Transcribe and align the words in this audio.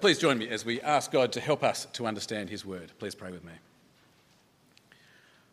Please 0.00 0.18
join 0.18 0.38
me 0.38 0.48
as 0.48 0.64
we 0.64 0.80
ask 0.80 1.12
God 1.12 1.30
to 1.32 1.40
help 1.40 1.62
us 1.62 1.84
to 1.92 2.06
understand 2.06 2.48
His 2.48 2.64
word. 2.64 2.90
Please 2.98 3.14
pray 3.14 3.30
with 3.30 3.44
me. 3.44 3.52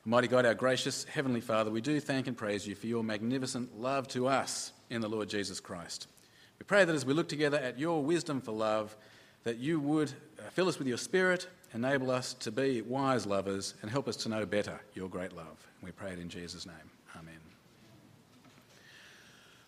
Almighty 0.05 0.29
God, 0.29 0.45
our 0.45 0.53
gracious 0.53 1.03
Heavenly 1.03 1.41
Father, 1.41 1.69
we 1.69 1.81
do 1.81 1.99
thank 1.99 2.27
and 2.27 2.37
praise 2.37 2.65
you 2.65 2.73
for 2.73 2.87
your 2.87 3.03
magnificent 3.03 3.77
love 3.77 4.07
to 4.09 4.25
us 4.25 4.71
in 4.89 5.01
the 5.01 5.09
Lord 5.09 5.27
Jesus 5.27 5.59
Christ. 5.59 6.07
We 6.59 6.63
pray 6.63 6.85
that 6.85 6.95
as 6.95 7.05
we 7.05 7.13
look 7.13 7.27
together 7.27 7.57
at 7.57 7.77
your 7.77 8.01
wisdom 8.01 8.39
for 8.39 8.53
love, 8.53 8.95
that 9.43 9.57
you 9.57 9.81
would 9.81 10.13
uh, 10.39 10.49
fill 10.51 10.69
us 10.69 10.79
with 10.79 10.87
your 10.87 10.97
spirit, 10.97 11.49
enable 11.73 12.09
us 12.09 12.33
to 12.35 12.49
be 12.49 12.81
wise 12.81 13.25
lovers, 13.25 13.73
and 13.81 13.91
help 13.91 14.07
us 14.07 14.15
to 14.15 14.29
know 14.29 14.45
better 14.45 14.79
your 14.93 15.09
great 15.09 15.33
love. 15.33 15.67
We 15.83 15.91
pray 15.91 16.13
it 16.13 16.19
in 16.19 16.29
Jesus' 16.29 16.65
name. 16.65 16.96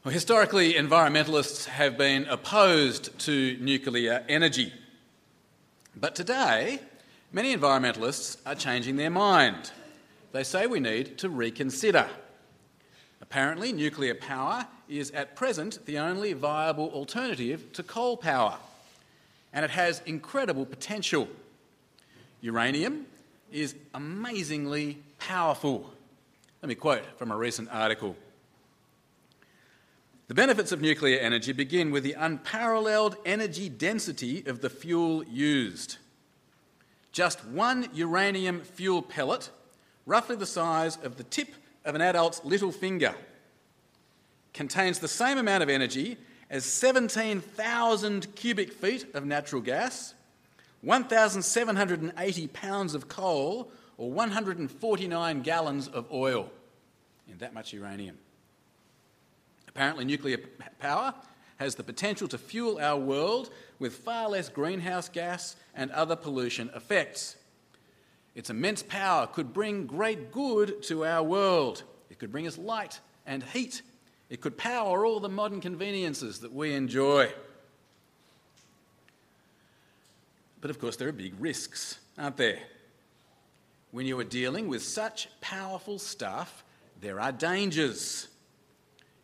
Well, 0.05 0.13
historically, 0.13 0.75
environmentalists 0.75 1.65
have 1.65 1.97
been 1.97 2.23
opposed 2.29 3.20
to 3.20 3.57
nuclear 3.59 4.23
energy. 4.29 4.71
But 5.93 6.15
today, 6.15 6.79
many 7.33 7.54
environmentalists 7.54 8.38
are 8.46 8.55
changing 8.55 8.96
their 8.96 9.10
mind. 9.10 9.71
They 10.32 10.46
say 10.46 10.68
we 10.68 10.79
need 10.79 11.18
to 11.18 11.27
reconsider. 11.27 12.07
Apparently, 13.21 13.74
nuclear 13.74 14.15
power 14.15 14.65
is 14.88 15.11
at 15.11 15.36
present 15.36 15.86
the 15.86 16.00
only 16.00 16.32
viable 16.32 16.89
alternative 16.91 17.74
to 17.74 17.83
coal 17.83 18.16
power, 18.16 18.57
and 19.52 19.66
it 19.66 19.71
has 19.71 20.02
incredible 20.05 20.66
potential. 20.66 21.27
Uranium 22.39 23.05
is 23.52 23.75
amazingly 23.93 25.00
powerful. 25.18 25.91
Let 26.61 26.69
me 26.69 26.75
quote 26.75 27.04
from 27.18 27.32
a 27.32 27.36
recent 27.36 27.68
article. 27.69 28.16
The 30.29 30.36
benefits 30.36 30.71
of 30.71 30.79
nuclear 30.79 31.18
energy 31.18 31.54
begin 31.54 31.89
with 31.89 32.03
the 32.03 32.14
unparalleled 32.14 33.16
energy 33.25 33.67
density 33.67 34.45
of 34.45 34.61
the 34.61 34.69
fuel 34.69 35.23
used. 35.23 35.97
Just 37.11 37.44
one 37.45 37.89
uranium 37.95 38.61
fuel 38.61 39.02
pellet, 39.02 39.50
roughly 40.05 40.35
the 40.35 40.45
size 40.45 40.97
of 40.97 41.17
the 41.17 41.23
tip 41.23 41.55
of 41.83 41.95
an 41.95 42.02
adult's 42.02 42.45
little 42.45 42.72
finger, 42.72 43.16
contains 44.53 45.00
the 45.00 45.07
same 45.07 45.39
amount 45.39 45.63
of 45.63 45.69
energy 45.69 46.16
as 46.52 46.63
17,000 46.63 48.35
cubic 48.35 48.72
feet 48.72 49.07
of 49.16 49.25
natural 49.25 49.63
gas, 49.63 50.13
1,780 50.81 52.47
pounds 52.50 52.94
of 52.94 53.07
coal, 53.07 53.72
or 53.97 54.11
149 54.11 55.41
gallons 55.41 55.88
of 55.88 56.05
oil 56.11 56.52
in 57.27 57.39
that 57.39 57.55
much 57.55 57.73
uranium. 57.73 58.19
Apparently, 59.70 60.03
nuclear 60.03 60.38
power 60.80 61.14
has 61.58 61.75
the 61.75 61.84
potential 61.84 62.28
to 62.28 62.38
fuel 62.38 62.80
our 62.80 62.98
world 62.98 63.50
with 63.80 63.94
far 63.94 64.30
less 64.30 64.50
greenhouse 64.50 65.09
gas 65.09 65.56
and 65.75 65.92
other 65.92 66.16
pollution 66.16 66.70
effects. 66.75 67.36
Its 68.34 68.50
immense 68.50 68.81
power 68.81 69.28
could 69.28 69.53
bring 69.53 69.86
great 69.86 70.31
good 70.31 70.81
to 70.84 71.06
our 71.06 71.22
world. 71.22 71.84
It 72.09 72.20
could 72.20 72.31
bring 72.31 72.47
us 72.47 72.58
light 72.58 73.00
and 73.25 73.44
heat. 73.44 73.81
It 74.30 74.40
could 74.40 74.58
power 74.58 75.06
all 75.06 75.20
the 75.20 75.30
modern 75.30 75.59
conveniences 75.59 76.40
that 76.40 76.53
we 76.53 76.73
enjoy. 76.73 77.30
But 80.62 80.72
of 80.72 80.80
course, 80.80 80.95
there 80.95 81.09
are 81.09 81.14
big 81.14 81.34
risks, 81.40 82.00
aren't 82.17 82.38
there? 82.38 82.59
When 83.92 84.06
you 84.06 84.17
are 84.20 84.23
dealing 84.23 84.67
with 84.67 84.84
such 84.84 85.28
powerful 85.42 86.00
stuff, 86.00 86.64
there 87.02 87.20
are 87.20 87.31
dangers. 87.31 88.28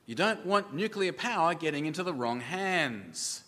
You 0.06 0.16
don't 0.16 0.46
want 0.46 0.74
nuclear 0.74 1.12
power 1.12 1.56
getting 1.56 1.86
into 1.86 2.04
the 2.04 2.14
wrong 2.14 2.40
hands. 2.40 3.44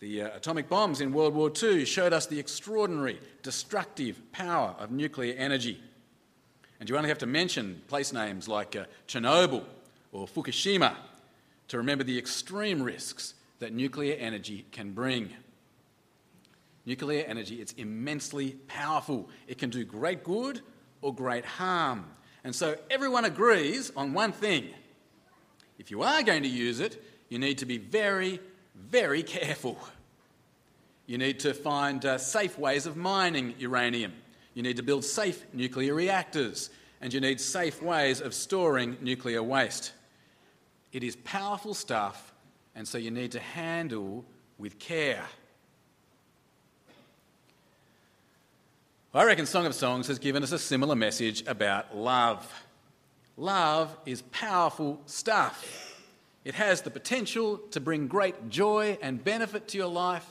The 0.00 0.22
uh, 0.22 0.36
atomic 0.36 0.68
bombs 0.68 1.00
in 1.00 1.12
World 1.12 1.34
War 1.34 1.52
II 1.62 1.84
showed 1.84 2.12
us 2.12 2.26
the 2.26 2.38
extraordinary 2.38 3.20
destructive 3.42 4.20
power 4.32 4.74
of 4.78 4.90
nuclear 4.90 5.34
energy. 5.36 5.82
And 6.80 6.88
you 6.88 6.96
only 6.96 7.08
have 7.08 7.18
to 7.18 7.26
mention 7.26 7.82
place 7.88 8.12
names 8.12 8.48
like 8.48 8.76
uh, 8.76 8.84
Chernobyl 9.08 9.64
or 10.12 10.26
Fukushima 10.26 10.94
to 11.68 11.76
remember 11.76 12.04
the 12.04 12.16
extreme 12.16 12.80
risks 12.80 13.34
that 13.58 13.72
nuclear 13.72 14.16
energy 14.16 14.64
can 14.70 14.92
bring. 14.92 15.30
Nuclear 16.86 17.24
energy, 17.26 17.56
it's 17.56 17.72
immensely 17.72 18.52
powerful. 18.68 19.28
It 19.46 19.58
can 19.58 19.68
do 19.68 19.84
great 19.84 20.24
good 20.24 20.62
or 21.02 21.14
great 21.14 21.44
harm. 21.44 22.06
And 22.44 22.54
so 22.54 22.76
everyone 22.88 23.26
agrees 23.26 23.92
on 23.96 24.14
one 24.14 24.32
thing 24.32 24.68
if 25.78 25.90
you 25.90 26.02
are 26.02 26.22
going 26.22 26.42
to 26.42 26.48
use 26.48 26.80
it, 26.80 27.02
you 27.28 27.38
need 27.38 27.58
to 27.58 27.66
be 27.66 27.78
very, 27.78 28.40
very 28.74 29.22
careful. 29.22 29.78
You 31.06 31.18
need 31.18 31.40
to 31.40 31.54
find 31.54 32.04
uh, 32.04 32.18
safe 32.18 32.58
ways 32.58 32.86
of 32.86 32.96
mining 32.96 33.54
uranium. 33.58 34.12
You 34.54 34.62
need 34.62 34.76
to 34.76 34.82
build 34.82 35.04
safe 35.04 35.44
nuclear 35.52 35.94
reactors. 35.94 36.70
And 37.00 37.14
you 37.14 37.20
need 37.20 37.40
safe 37.40 37.80
ways 37.80 38.20
of 38.20 38.34
storing 38.34 38.96
nuclear 39.00 39.42
waste. 39.42 39.92
It 40.92 41.04
is 41.04 41.16
powerful 41.16 41.74
stuff, 41.74 42.32
and 42.74 42.88
so 42.88 42.98
you 42.98 43.10
need 43.10 43.32
to 43.32 43.40
handle 43.40 44.24
with 44.56 44.78
care. 44.78 45.24
I 49.14 49.24
reckon 49.24 49.46
Song 49.46 49.64
of 49.64 49.74
Songs 49.74 50.08
has 50.08 50.18
given 50.18 50.42
us 50.42 50.52
a 50.52 50.58
similar 50.58 50.94
message 50.94 51.46
about 51.46 51.96
love. 51.96 52.52
Love 53.38 53.96
is 54.04 54.22
powerful 54.32 55.00
stuff. 55.06 55.94
It 56.44 56.54
has 56.54 56.82
the 56.82 56.90
potential 56.90 57.58
to 57.70 57.80
bring 57.80 58.08
great 58.08 58.48
joy 58.48 58.98
and 59.00 59.22
benefit 59.22 59.68
to 59.68 59.78
your 59.78 59.86
life. 59.86 60.28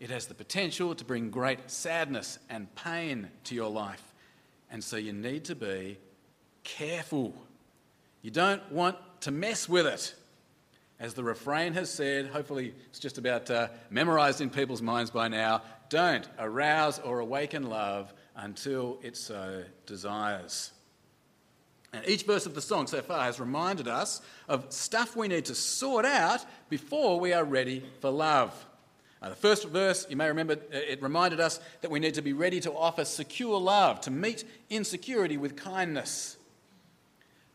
It 0.00 0.08
has 0.08 0.26
the 0.26 0.32
potential 0.32 0.94
to 0.94 1.04
bring 1.04 1.30
great 1.30 1.70
sadness 1.70 2.38
and 2.48 2.74
pain 2.74 3.28
to 3.44 3.54
your 3.54 3.68
life. 3.70 4.02
And 4.70 4.82
so 4.82 4.96
you 4.96 5.12
need 5.12 5.44
to 5.44 5.54
be 5.54 5.98
careful. 6.64 7.34
You 8.22 8.30
don't 8.30 8.72
want 8.72 8.96
to 9.20 9.30
mess 9.30 9.68
with 9.68 9.86
it. 9.86 10.14
As 10.98 11.12
the 11.12 11.24
refrain 11.24 11.74
has 11.74 11.90
said, 11.90 12.28
hopefully 12.28 12.72
it's 12.88 12.98
just 12.98 13.18
about 13.18 13.50
uh, 13.50 13.68
memorized 13.90 14.40
in 14.40 14.48
people's 14.48 14.82
minds 14.82 15.10
by 15.10 15.28
now 15.28 15.60
don't 15.90 16.26
arouse 16.38 17.00
or 17.00 17.18
awaken 17.18 17.64
love 17.64 18.14
until 18.36 18.98
it 19.02 19.16
so 19.16 19.64
desires. 19.84 20.70
And 21.92 22.06
each 22.06 22.22
verse 22.22 22.46
of 22.46 22.54
the 22.54 22.60
song 22.60 22.86
so 22.86 23.02
far 23.02 23.24
has 23.24 23.40
reminded 23.40 23.88
us 23.88 24.20
of 24.48 24.66
stuff 24.72 25.16
we 25.16 25.28
need 25.28 25.46
to 25.46 25.54
sort 25.54 26.04
out 26.04 26.44
before 26.68 27.18
we 27.18 27.32
are 27.32 27.44
ready 27.44 27.84
for 28.00 28.10
love. 28.10 28.54
Uh, 29.22 29.28
the 29.28 29.34
first 29.34 29.68
verse, 29.68 30.06
you 30.08 30.16
may 30.16 30.28
remember, 30.28 30.54
uh, 30.54 30.56
it 30.70 31.02
reminded 31.02 31.40
us 31.40 31.60
that 31.82 31.90
we 31.90 32.00
need 32.00 32.14
to 32.14 32.22
be 32.22 32.32
ready 32.32 32.60
to 32.60 32.72
offer 32.72 33.04
secure 33.04 33.58
love, 33.58 34.00
to 34.00 34.10
meet 34.10 34.44
insecurity 34.70 35.36
with 35.36 35.56
kindness. 35.56 36.36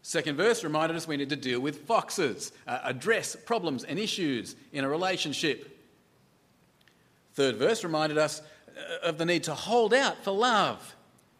Second 0.03 0.35
verse 0.35 0.63
reminded 0.63 0.95
us 0.95 1.07
we 1.07 1.17
need 1.17 1.29
to 1.29 1.35
deal 1.35 1.59
with 1.59 1.87
foxes, 1.87 2.51
uh, 2.67 2.79
address 2.83 3.35
problems 3.35 3.83
and 3.83 3.97
issues 3.97 4.55
in 4.73 4.83
a 4.83 4.89
relationship. 4.89 5.79
Third 7.33 7.55
verse 7.55 7.83
reminded 7.83 8.19
us 8.19 8.41
uh, 8.77 9.07
of 9.07 9.17
the 9.17 9.25
need 9.25 9.45
to 9.45 9.55
hold 9.55 9.93
out 9.93 10.23
for 10.23 10.31
love 10.31 10.95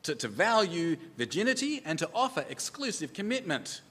to, 0.06 0.16
to 0.16 0.28
value 0.28 0.98
virginity 1.18 1.82
and 1.86 2.00
to 2.00 2.10
offer 2.14 2.46
exclusive 2.50 3.14
commitment. 3.14 3.82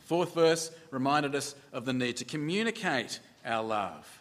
Fourth 0.00 0.34
verse 0.34 0.70
reminded 0.90 1.34
us 1.34 1.54
of 1.72 1.84
the 1.84 1.92
need 1.92 2.18
to 2.18 2.24
communicate 2.24 3.20
our 3.44 3.62
love. 3.62 4.20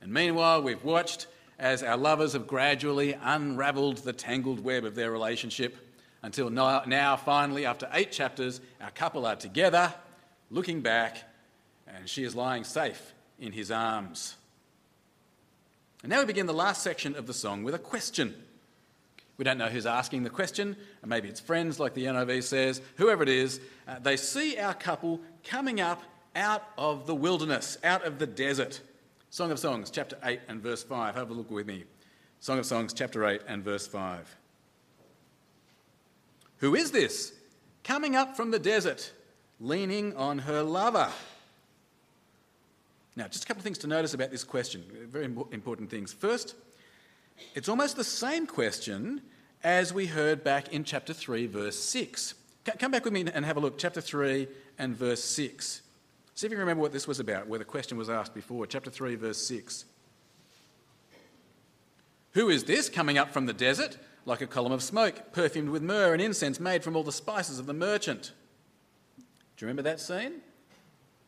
And 0.00 0.12
meanwhile, 0.12 0.62
we've 0.62 0.84
watched 0.84 1.26
as 1.58 1.82
our 1.82 1.96
lovers 1.96 2.32
have 2.32 2.46
gradually 2.46 3.16
unravelled 3.22 3.98
the 3.98 4.12
tangled 4.12 4.62
web 4.62 4.84
of 4.84 4.94
their 4.94 5.10
relationship 5.10 5.76
until 6.22 6.50
now, 6.50 7.16
finally, 7.16 7.66
after 7.66 7.88
eight 7.92 8.12
chapters, 8.12 8.60
our 8.80 8.90
couple 8.90 9.26
are 9.26 9.34
together, 9.34 9.92
looking 10.50 10.80
back, 10.80 11.18
and 11.86 12.08
she 12.08 12.22
is 12.22 12.36
lying 12.36 12.62
safe 12.62 13.12
in 13.40 13.50
his 13.50 13.72
arms. 13.72 14.36
And 16.02 16.10
now 16.10 16.20
we 16.20 16.26
begin 16.26 16.46
the 16.46 16.52
last 16.52 16.82
section 16.82 17.16
of 17.16 17.26
the 17.26 17.34
song 17.34 17.64
with 17.64 17.74
a 17.74 17.78
question. 17.78 18.34
We 19.38 19.44
don't 19.44 19.58
know 19.58 19.68
who's 19.68 19.86
asking 19.86 20.22
the 20.24 20.30
question. 20.30 20.76
And 21.00 21.08
maybe 21.08 21.28
it's 21.28 21.40
friends, 21.40 21.80
like 21.80 21.94
the 21.94 22.04
NIV 22.04 22.42
says. 22.42 22.80
Whoever 22.96 23.22
it 23.22 23.28
is, 23.28 23.60
uh, 23.88 23.98
they 23.98 24.16
see 24.16 24.58
our 24.58 24.74
couple 24.74 25.20
coming 25.44 25.80
up 25.80 26.02
out 26.36 26.62
of 26.76 27.06
the 27.06 27.14
wilderness, 27.14 27.78
out 27.82 28.04
of 28.04 28.18
the 28.18 28.26
desert. 28.26 28.80
Song 29.30 29.50
of 29.50 29.58
Songs, 29.58 29.90
chapter 29.90 30.16
8 30.22 30.40
and 30.48 30.62
verse 30.62 30.82
5. 30.82 31.14
Have 31.14 31.30
a 31.30 31.34
look 31.34 31.50
with 31.50 31.66
me. 31.66 31.84
Song 32.40 32.58
of 32.58 32.66
Songs, 32.66 32.92
chapter 32.92 33.26
8 33.26 33.40
and 33.48 33.64
verse 33.64 33.86
5. 33.86 34.36
Who 36.58 36.74
is 36.74 36.90
this? 36.90 37.32
Coming 37.82 38.14
up 38.14 38.36
from 38.36 38.50
the 38.50 38.58
desert, 38.58 39.12
leaning 39.58 40.14
on 40.16 40.38
her 40.40 40.62
lover. 40.62 41.10
Now, 43.16 43.28
just 43.28 43.44
a 43.44 43.46
couple 43.46 43.60
of 43.60 43.64
things 43.64 43.78
to 43.78 43.86
notice 43.86 44.14
about 44.14 44.30
this 44.30 44.44
question, 44.44 44.84
very 45.08 45.24
important 45.24 45.90
things. 45.90 46.12
First, 46.12 46.54
it's 47.54 47.68
almost 47.68 47.96
the 47.96 48.04
same 48.04 48.46
question 48.46 49.22
as 49.64 49.92
we 49.92 50.06
heard 50.06 50.42
back 50.42 50.72
in 50.72 50.84
chapter 50.84 51.12
3, 51.12 51.46
verse 51.46 51.78
6. 51.78 52.34
Come 52.78 52.90
back 52.90 53.04
with 53.04 53.12
me 53.12 53.24
and 53.32 53.44
have 53.44 53.56
a 53.56 53.60
look, 53.60 53.78
chapter 53.78 54.00
3 54.00 54.46
and 54.78 54.96
verse 54.96 55.22
6. 55.22 55.82
See 56.34 56.46
if 56.46 56.52
you 56.52 56.58
remember 56.58 56.80
what 56.80 56.92
this 56.92 57.06
was 57.06 57.20
about, 57.20 57.46
where 57.46 57.58
the 57.58 57.64
question 57.64 57.98
was 57.98 58.08
asked 58.08 58.34
before. 58.34 58.66
Chapter 58.66 58.90
3, 58.90 59.16
verse 59.16 59.38
6. 59.38 59.84
Who 62.32 62.48
is 62.48 62.64
this 62.64 62.88
coming 62.88 63.18
up 63.18 63.30
from 63.32 63.46
the 63.46 63.52
desert 63.52 63.98
like 64.24 64.40
a 64.40 64.46
column 64.46 64.72
of 64.72 64.82
smoke, 64.82 65.32
perfumed 65.32 65.68
with 65.68 65.82
myrrh 65.82 66.12
and 66.12 66.22
incense 66.22 66.58
made 66.58 66.82
from 66.82 66.96
all 66.96 67.02
the 67.02 67.12
spices 67.12 67.58
of 67.58 67.66
the 67.66 67.74
merchant? 67.74 68.32
Do 69.18 69.64
you 69.64 69.66
remember 69.66 69.82
that 69.82 70.00
scene? 70.00 70.40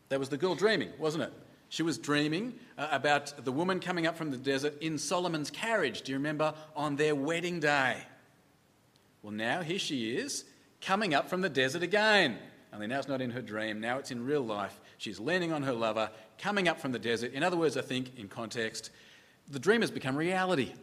That 0.09 0.19
was 0.19 0.29
the 0.29 0.37
girl 0.37 0.55
dreaming, 0.55 0.89
wasn't 0.97 1.25
it? 1.25 1.33
She 1.69 1.83
was 1.83 1.97
dreaming 1.97 2.53
uh, 2.77 2.87
about 2.91 3.43
the 3.43 3.51
woman 3.51 3.79
coming 3.79 4.07
up 4.07 4.17
from 4.17 4.31
the 4.31 4.37
desert 4.37 4.81
in 4.81 4.97
Solomon's 4.97 5.49
carriage. 5.49 6.03
Do 6.03 6.11
you 6.11 6.17
remember? 6.17 6.53
On 6.75 6.95
their 6.95 7.15
wedding 7.15 7.59
day. 7.59 7.97
Well, 9.21 9.33
now 9.33 9.61
here 9.61 9.79
she 9.79 10.15
is 10.15 10.45
coming 10.81 11.13
up 11.13 11.29
from 11.29 11.41
the 11.41 11.49
desert 11.49 11.83
again. 11.83 12.37
Only 12.71 12.87
now 12.87 12.99
it's 12.99 13.07
not 13.07 13.21
in 13.21 13.31
her 13.31 13.41
dream, 13.41 13.79
now 13.79 13.97
it's 13.97 14.11
in 14.11 14.25
real 14.25 14.41
life. 14.41 14.79
She's 14.97 15.19
leaning 15.19 15.53
on 15.53 15.63
her 15.63 15.73
lover, 15.73 16.09
coming 16.37 16.67
up 16.67 16.79
from 16.79 16.91
the 16.91 16.99
desert. 16.99 17.33
In 17.33 17.41
other 17.41 17.57
words, 17.57 17.77
I 17.77 17.81
think, 17.81 18.17
in 18.17 18.27
context, 18.27 18.91
the 19.49 19.59
dream 19.59 19.81
has 19.81 19.91
become 19.91 20.15
reality. 20.15 20.73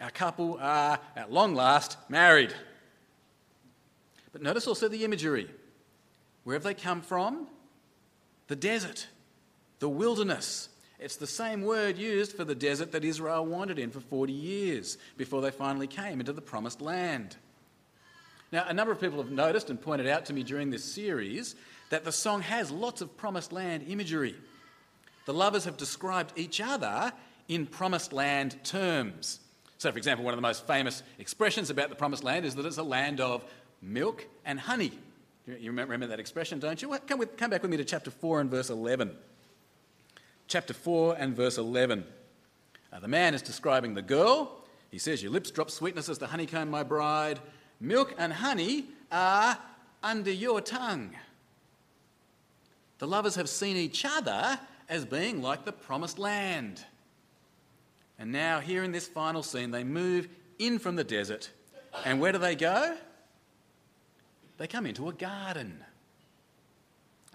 Our 0.00 0.10
couple 0.10 0.58
are, 0.60 0.98
at 1.14 1.32
long 1.32 1.54
last, 1.54 1.96
married. 2.08 2.52
But 4.32 4.42
notice 4.42 4.66
also 4.66 4.88
the 4.88 5.04
imagery. 5.04 5.48
Where 6.44 6.54
have 6.54 6.64
they 6.64 6.74
come 6.74 7.00
from? 7.00 7.46
The 8.48 8.56
desert, 8.56 9.06
the 9.78 9.88
wilderness. 9.88 10.68
It's 10.98 11.16
the 11.16 11.26
same 11.26 11.62
word 11.62 11.98
used 11.98 12.32
for 12.32 12.44
the 12.44 12.54
desert 12.54 12.92
that 12.92 13.04
Israel 13.04 13.44
wandered 13.44 13.78
in 13.78 13.90
for 13.90 14.00
40 14.00 14.32
years 14.32 14.96
before 15.16 15.42
they 15.42 15.50
finally 15.50 15.86
came 15.86 16.20
into 16.20 16.32
the 16.32 16.40
promised 16.40 16.80
land. 16.80 17.36
Now, 18.52 18.64
a 18.66 18.72
number 18.72 18.92
of 18.92 19.00
people 19.00 19.18
have 19.18 19.30
noticed 19.30 19.70
and 19.70 19.80
pointed 19.80 20.06
out 20.06 20.26
to 20.26 20.32
me 20.32 20.42
during 20.42 20.70
this 20.70 20.84
series 20.84 21.56
that 21.90 22.04
the 22.04 22.12
song 22.12 22.42
has 22.42 22.70
lots 22.70 23.00
of 23.00 23.16
promised 23.16 23.52
land 23.52 23.84
imagery. 23.88 24.34
The 25.26 25.34
lovers 25.34 25.64
have 25.64 25.76
described 25.76 26.32
each 26.36 26.60
other 26.60 27.12
in 27.48 27.66
promised 27.66 28.12
land 28.12 28.56
terms. 28.64 29.40
So, 29.78 29.90
for 29.92 29.98
example, 29.98 30.24
one 30.24 30.32
of 30.32 30.38
the 30.38 30.42
most 30.42 30.66
famous 30.66 31.02
expressions 31.18 31.68
about 31.68 31.90
the 31.90 31.96
promised 31.96 32.24
land 32.24 32.46
is 32.46 32.54
that 32.54 32.64
it's 32.64 32.78
a 32.78 32.82
land 32.82 33.20
of 33.20 33.44
milk 33.82 34.26
and 34.44 34.58
honey. 34.58 34.92
You 35.46 35.70
remember 35.72 36.06
that 36.06 36.18
expression, 36.18 36.58
don't 36.58 36.80
you? 36.80 36.96
Come, 37.06 37.18
with, 37.18 37.36
come 37.36 37.50
back 37.50 37.62
with 37.62 37.70
me 37.70 37.76
to 37.76 37.84
chapter 37.84 38.10
4 38.10 38.40
and 38.40 38.50
verse 38.50 38.70
11. 38.70 39.14
Chapter 40.48 40.74
4 40.74 41.16
and 41.18 41.34
verse 41.34 41.58
11. 41.58 42.04
Uh, 42.92 43.00
the 43.00 43.08
man 43.08 43.34
is 43.34 43.42
describing 43.42 43.94
the 43.94 44.02
girl. 44.02 44.64
He 44.90 44.98
says, 44.98 45.22
Your 45.22 45.32
lips 45.32 45.50
drop 45.50 45.70
sweetness 45.70 46.08
as 46.08 46.18
the 46.18 46.28
honeycomb, 46.28 46.70
my 46.70 46.82
bride. 46.82 47.40
Milk 47.80 48.14
and 48.16 48.32
honey 48.32 48.86
are 49.10 49.58
under 50.02 50.30
your 50.30 50.60
tongue. 50.60 51.14
The 52.98 53.06
lovers 53.06 53.34
have 53.34 53.48
seen 53.48 53.76
each 53.76 54.04
other 54.04 54.58
as 54.88 55.04
being 55.04 55.42
like 55.42 55.64
the 55.64 55.72
promised 55.72 56.18
land. 56.18 56.84
And 58.18 58.32
now, 58.32 58.60
here 58.60 58.82
in 58.82 58.92
this 58.92 59.06
final 59.06 59.42
scene, 59.42 59.70
they 59.70 59.84
move 59.84 60.28
in 60.58 60.78
from 60.78 60.96
the 60.96 61.04
desert. 61.04 61.50
And 62.04 62.20
where 62.20 62.32
do 62.32 62.38
they 62.38 62.54
go? 62.54 62.96
They 64.58 64.66
come 64.66 64.86
into 64.86 65.08
a 65.08 65.12
garden. 65.12 65.84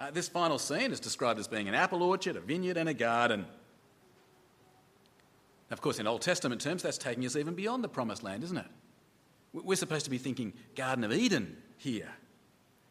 Uh, 0.01 0.09
this 0.09 0.27
final 0.27 0.57
scene 0.57 0.91
is 0.91 0.99
described 0.99 1.39
as 1.39 1.47
being 1.47 1.67
an 1.67 1.75
apple 1.75 2.01
orchard, 2.01 2.35
a 2.35 2.41
vineyard, 2.41 2.75
and 2.75 2.89
a 2.89 2.93
garden. 2.93 3.45
Of 5.69 5.79
course, 5.79 5.99
in 5.99 6.07
Old 6.07 6.23
Testament 6.23 6.59
terms, 6.59 6.81
that's 6.81 6.97
taking 6.97 7.23
us 7.23 7.35
even 7.35 7.53
beyond 7.53 7.83
the 7.83 7.87
promised 7.87 8.23
land, 8.23 8.43
isn't 8.43 8.57
it? 8.57 8.65
We're 9.53 9.75
supposed 9.75 10.05
to 10.05 10.09
be 10.09 10.17
thinking 10.17 10.53
Garden 10.75 11.03
of 11.03 11.13
Eden 11.13 11.55
here, 11.77 12.09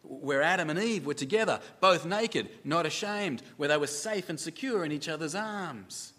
where 0.04 0.40
Adam 0.40 0.70
and 0.70 0.78
Eve 0.78 1.04
were 1.04 1.14
together, 1.14 1.58
both 1.80 2.06
naked, 2.06 2.48
not 2.62 2.86
ashamed, 2.86 3.42
where 3.56 3.68
they 3.68 3.76
were 3.76 3.88
safe 3.88 4.28
and 4.28 4.38
secure 4.38 4.84
in 4.84 4.92
each 4.92 5.08
other's 5.08 5.34
arms. 5.34 6.12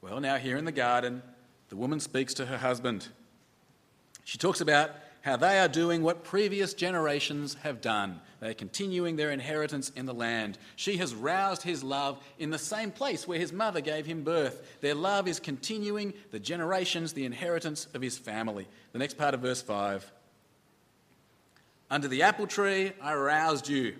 Well, 0.00 0.18
now 0.18 0.38
here 0.38 0.56
in 0.56 0.64
the 0.64 0.72
garden, 0.72 1.22
the 1.68 1.76
woman 1.76 2.00
speaks 2.00 2.34
to 2.34 2.46
her 2.46 2.58
husband. 2.58 3.06
She 4.24 4.38
talks 4.38 4.60
about 4.60 4.90
how 5.28 5.36
they 5.36 5.58
are 5.58 5.68
doing 5.68 6.02
what 6.02 6.24
previous 6.24 6.72
generations 6.72 7.52
have 7.62 7.82
done. 7.82 8.18
They're 8.40 8.54
continuing 8.54 9.16
their 9.16 9.30
inheritance 9.30 9.92
in 9.94 10.06
the 10.06 10.14
land. 10.14 10.56
She 10.74 10.96
has 10.96 11.14
roused 11.14 11.62
his 11.62 11.84
love 11.84 12.18
in 12.38 12.48
the 12.48 12.58
same 12.58 12.90
place 12.90 13.28
where 13.28 13.38
his 13.38 13.52
mother 13.52 13.82
gave 13.82 14.06
him 14.06 14.22
birth. 14.22 14.78
Their 14.80 14.94
love 14.94 15.28
is 15.28 15.38
continuing 15.38 16.14
the 16.30 16.38
generations, 16.38 17.12
the 17.12 17.26
inheritance 17.26 17.88
of 17.92 18.00
his 18.00 18.16
family. 18.16 18.66
The 18.92 18.98
next 18.98 19.18
part 19.18 19.34
of 19.34 19.40
verse 19.40 19.60
5 19.60 20.10
Under 21.90 22.08
the 22.08 22.22
apple 22.22 22.46
tree 22.46 22.92
I 22.98 23.14
roused 23.14 23.68
you. 23.68 23.96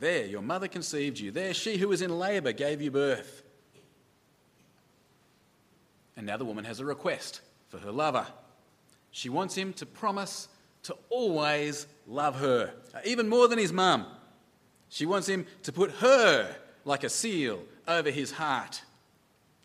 There 0.00 0.24
your 0.24 0.42
mother 0.42 0.66
conceived 0.66 1.18
you. 1.18 1.30
There 1.30 1.52
she 1.52 1.76
who 1.76 1.88
was 1.88 2.00
in 2.00 2.18
labour 2.18 2.52
gave 2.52 2.80
you 2.80 2.90
birth. 2.90 3.42
And 6.16 6.24
now 6.24 6.38
the 6.38 6.46
woman 6.46 6.64
has 6.64 6.80
a 6.80 6.86
request 6.86 7.42
for 7.68 7.76
her 7.78 7.92
lover. 7.92 8.26
She 9.12 9.28
wants 9.28 9.54
him 9.54 9.72
to 9.74 9.86
promise 9.86 10.48
to 10.84 10.96
always 11.10 11.86
love 12.08 12.40
her, 12.40 12.72
even 13.04 13.28
more 13.28 13.46
than 13.46 13.58
his 13.58 13.72
mum. 13.72 14.06
She 14.88 15.06
wants 15.06 15.28
him 15.28 15.46
to 15.62 15.72
put 15.72 15.92
her 15.92 16.54
like 16.84 17.04
a 17.04 17.08
seal 17.08 17.62
over 17.86 18.10
his 18.10 18.32
heart. 18.32 18.82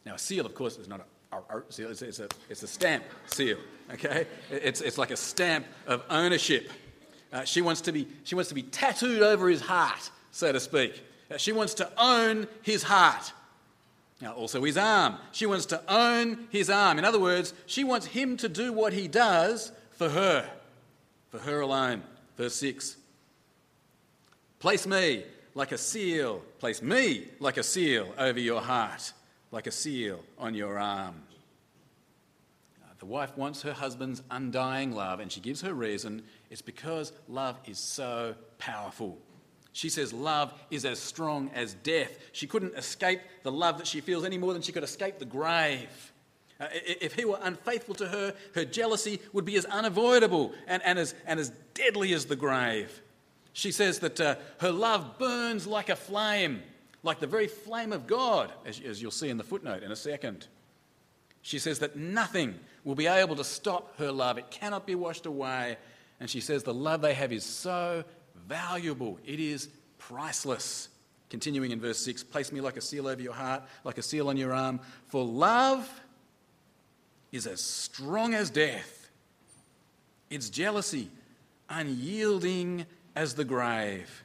Now, 0.06 0.16
a 0.16 0.20
seal, 0.20 0.46
of 0.46 0.54
course, 0.54 0.78
is 0.78 0.88
not 0.88 1.02
a 1.02 1.62
seal, 1.70 1.90
it's, 1.90 2.02
it's, 2.02 2.20
a, 2.20 2.28
it's 2.50 2.64
a 2.64 2.68
stamp 2.68 3.04
seal, 3.26 3.58
okay? 3.94 4.28
It's, 4.52 4.82
it's 4.82 4.98
like 4.98 5.12
a 5.12 5.18
stamp 5.18 5.66
of 5.88 6.04
ownership. 6.10 6.70
Uh, 7.34 7.44
she, 7.44 7.62
wants 7.62 7.82
to 7.82 7.92
be, 7.92 8.08
she 8.24 8.36
wants 8.36 8.50
to 8.50 8.56
be 8.56 8.64
tattooed 8.64 9.22
over 9.22 9.50
his 9.50 9.62
heart, 9.62 10.10
so 10.32 10.52
to 10.52 10.60
speak. 10.60 11.04
Uh, 11.30 11.38
she 11.38 11.52
wants 11.52 11.74
to 11.76 11.92
own 11.98 12.48
his 12.62 12.84
heart. 12.84 13.34
Now, 14.20 14.34
also 14.34 14.64
his 14.64 14.78
arm. 14.78 15.18
She 15.32 15.46
wants 15.46 15.68
to 15.68 15.82
own 15.88 16.48
his 16.50 16.70
arm. 16.70 16.98
In 16.98 17.06
other 17.06 17.20
words, 17.20 17.54
she 17.68 17.84
wants 17.84 18.08
him 18.08 18.36
to 18.38 18.50
do 18.50 18.74
what 18.74 18.94
he 18.94 19.08
does 19.08 19.72
for 19.92 20.10
her, 20.10 20.50
for 21.30 21.40
her 21.40 21.62
alone. 21.62 22.04
Verse 22.36 22.56
6 22.56 22.98
Place 24.60 24.88
me 24.88 25.24
like 25.54 25.72
a 25.72 25.78
seal, 25.78 26.42
place 26.60 26.82
me 26.82 27.28
like 27.40 27.58
a 27.58 27.64
seal 27.64 28.14
over 28.18 28.40
your 28.40 28.62
heart, 28.62 29.14
like 29.52 29.68
a 29.68 29.72
seal 29.72 30.24
on 30.40 30.56
your 30.56 30.80
arm. 30.80 31.24
The 33.00 33.06
wife 33.06 33.38
wants 33.38 33.62
her 33.62 33.74
husband's 33.74 34.24
undying 34.32 34.92
love, 34.92 35.20
and 35.20 35.32
she 35.32 35.40
gives 35.40 35.62
her 35.62 35.74
reason. 35.74 36.24
It's 36.50 36.64
because 36.64 37.14
love 37.28 37.60
is 37.66 37.78
so 37.78 38.34
powerful. 38.58 39.20
She 39.78 39.90
says 39.90 40.12
love 40.12 40.52
is 40.72 40.86
as 40.86 40.98
strong 40.98 41.52
as 41.54 41.76
death. 41.76 42.18
She 42.32 42.48
couldn't 42.48 42.74
escape 42.74 43.22
the 43.44 43.52
love 43.52 43.78
that 43.78 43.86
she 43.86 44.02
feels 44.02 44.26
any 44.26 44.40
more 44.40 44.52
than 44.52 44.64
she 44.64 44.72
could 44.72 44.84
escape 44.84 45.20
the 45.20 45.26
grave. 45.26 46.12
Uh, 46.60 46.66
if 46.72 47.14
he 47.14 47.26
were 47.26 47.38
unfaithful 47.44 47.94
to 47.94 48.08
her, 48.08 48.34
her 48.56 48.66
jealousy 48.66 49.22
would 49.34 49.46
be 49.46 49.56
as 49.56 49.66
unavoidable 49.66 50.52
and, 50.66 50.82
and, 50.84 50.98
as, 50.98 51.14
and 51.28 51.40
as 51.40 51.52
deadly 51.76 52.12
as 52.14 52.26
the 52.26 52.36
grave. 52.36 53.04
She 53.54 53.72
says 53.72 54.00
that 54.00 54.20
uh, 54.20 54.38
her 54.62 54.72
love 54.72 55.20
burns 55.20 55.68
like 55.68 55.90
a 55.90 55.96
flame, 55.96 56.64
like 57.04 57.20
the 57.20 57.28
very 57.28 57.48
flame 57.48 57.94
of 57.94 58.08
God, 58.08 58.52
as, 58.66 58.82
as 58.82 59.00
you'll 59.00 59.12
see 59.12 59.30
in 59.30 59.38
the 59.38 59.44
footnote 59.44 59.84
in 59.84 59.92
a 59.92 59.96
second. 59.96 60.48
She 61.44 61.60
says 61.60 61.78
that 61.80 61.96
nothing 61.96 62.56
will 62.84 62.96
be 62.96 63.06
able 63.06 63.36
to 63.36 63.44
stop 63.44 63.96
her 64.00 64.12
love, 64.12 64.40
it 64.40 64.50
cannot 64.50 64.88
be 64.88 64.96
washed 64.96 65.28
away. 65.28 65.78
And 66.20 66.28
she 66.28 66.42
says 66.42 66.64
the 66.64 66.74
love 66.74 67.02
they 67.02 67.14
have 67.14 67.32
is 67.32 67.46
so 67.46 68.04
valuable, 68.48 69.20
it 69.26 69.40
is 69.40 69.70
priceless. 69.98 70.90
Continuing 71.30 71.72
in 71.72 71.80
verse 71.80 72.00
6 72.00 72.24
Place 72.24 72.52
me 72.52 72.62
like 72.62 72.78
a 72.78 72.82
seal 72.82 73.08
over 73.08 73.22
your 73.22 73.34
heart, 73.34 73.64
like 73.84 73.98
a 73.98 74.02
seal 74.02 74.30
on 74.30 74.38
your 74.38 74.54
arm, 74.54 74.80
for 75.08 75.26
love 75.26 75.90
is 77.32 77.48
as 77.48 77.62
strong 77.62 78.34
as 78.34 78.50
death. 78.50 79.10
Its 80.30 80.50
jealousy, 80.50 81.10
unyielding 81.70 82.86
as 83.16 83.34
the 83.34 83.46
grave. 83.46 84.24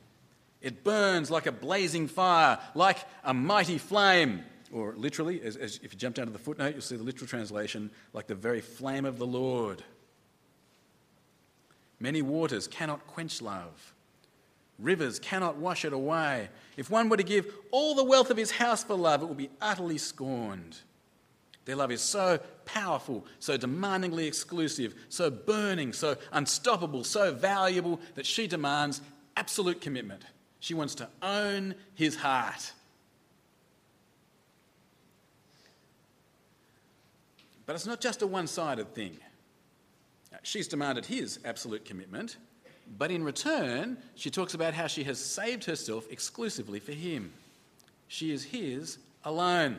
It 0.60 0.84
burns 0.84 1.30
like 1.30 1.46
a 1.46 1.52
blazing 1.52 2.06
fire, 2.06 2.58
like 2.74 2.98
a 3.24 3.34
mighty 3.34 3.78
flame. 3.78 4.44
Or 4.72 4.94
literally, 4.96 5.42
as, 5.42 5.56
as 5.56 5.80
if 5.82 5.92
you 5.92 5.98
jump 5.98 6.16
down 6.16 6.26
to 6.26 6.32
the 6.32 6.38
footnote, 6.38 6.72
you'll 6.72 6.82
see 6.82 6.96
the 6.96 7.02
literal 7.02 7.26
translation, 7.26 7.90
like 8.12 8.26
the 8.26 8.34
very 8.34 8.60
flame 8.60 9.04
of 9.04 9.18
the 9.18 9.26
Lord. 9.26 9.82
Many 11.98 12.22
waters 12.22 12.66
cannot 12.68 13.06
quench 13.08 13.42
love. 13.42 13.94
Rivers 14.82 15.18
cannot 15.20 15.56
wash 15.56 15.84
it 15.84 15.92
away. 15.92 16.48
If 16.76 16.90
one 16.90 17.08
were 17.08 17.16
to 17.16 17.22
give 17.22 17.46
all 17.70 17.94
the 17.94 18.04
wealth 18.04 18.30
of 18.30 18.36
his 18.36 18.50
house 18.50 18.82
for 18.82 18.94
love, 18.94 19.22
it 19.22 19.26
would 19.26 19.38
be 19.38 19.50
utterly 19.60 19.96
scorned. 19.96 20.76
Their 21.64 21.76
love 21.76 21.92
is 21.92 22.02
so 22.02 22.40
powerful, 22.64 23.24
so 23.38 23.56
demandingly 23.56 24.26
exclusive, 24.26 24.94
so 25.08 25.30
burning, 25.30 25.92
so 25.92 26.16
unstoppable, 26.32 27.04
so 27.04 27.32
valuable 27.32 28.00
that 28.16 28.26
she 28.26 28.48
demands 28.48 29.00
absolute 29.36 29.80
commitment. 29.80 30.24
She 30.58 30.74
wants 30.74 30.96
to 30.96 31.08
own 31.22 31.76
his 31.94 32.16
heart. 32.16 32.72
But 37.64 37.76
it's 37.76 37.86
not 37.86 38.00
just 38.00 38.22
a 38.22 38.26
one 38.26 38.48
sided 38.48 38.94
thing. 38.94 39.18
She's 40.42 40.66
demanded 40.66 41.06
his 41.06 41.38
absolute 41.44 41.84
commitment, 41.84 42.36
but 42.98 43.10
in 43.10 43.24
return, 43.24 43.96
she 44.14 44.30
talks 44.30 44.54
about 44.54 44.74
how 44.74 44.86
she 44.86 45.04
has 45.04 45.18
saved 45.18 45.64
herself 45.64 46.06
exclusively 46.10 46.78
for 46.78 46.92
him. 46.92 47.32
She 48.08 48.32
is 48.32 48.44
his 48.44 48.98
alone. 49.24 49.78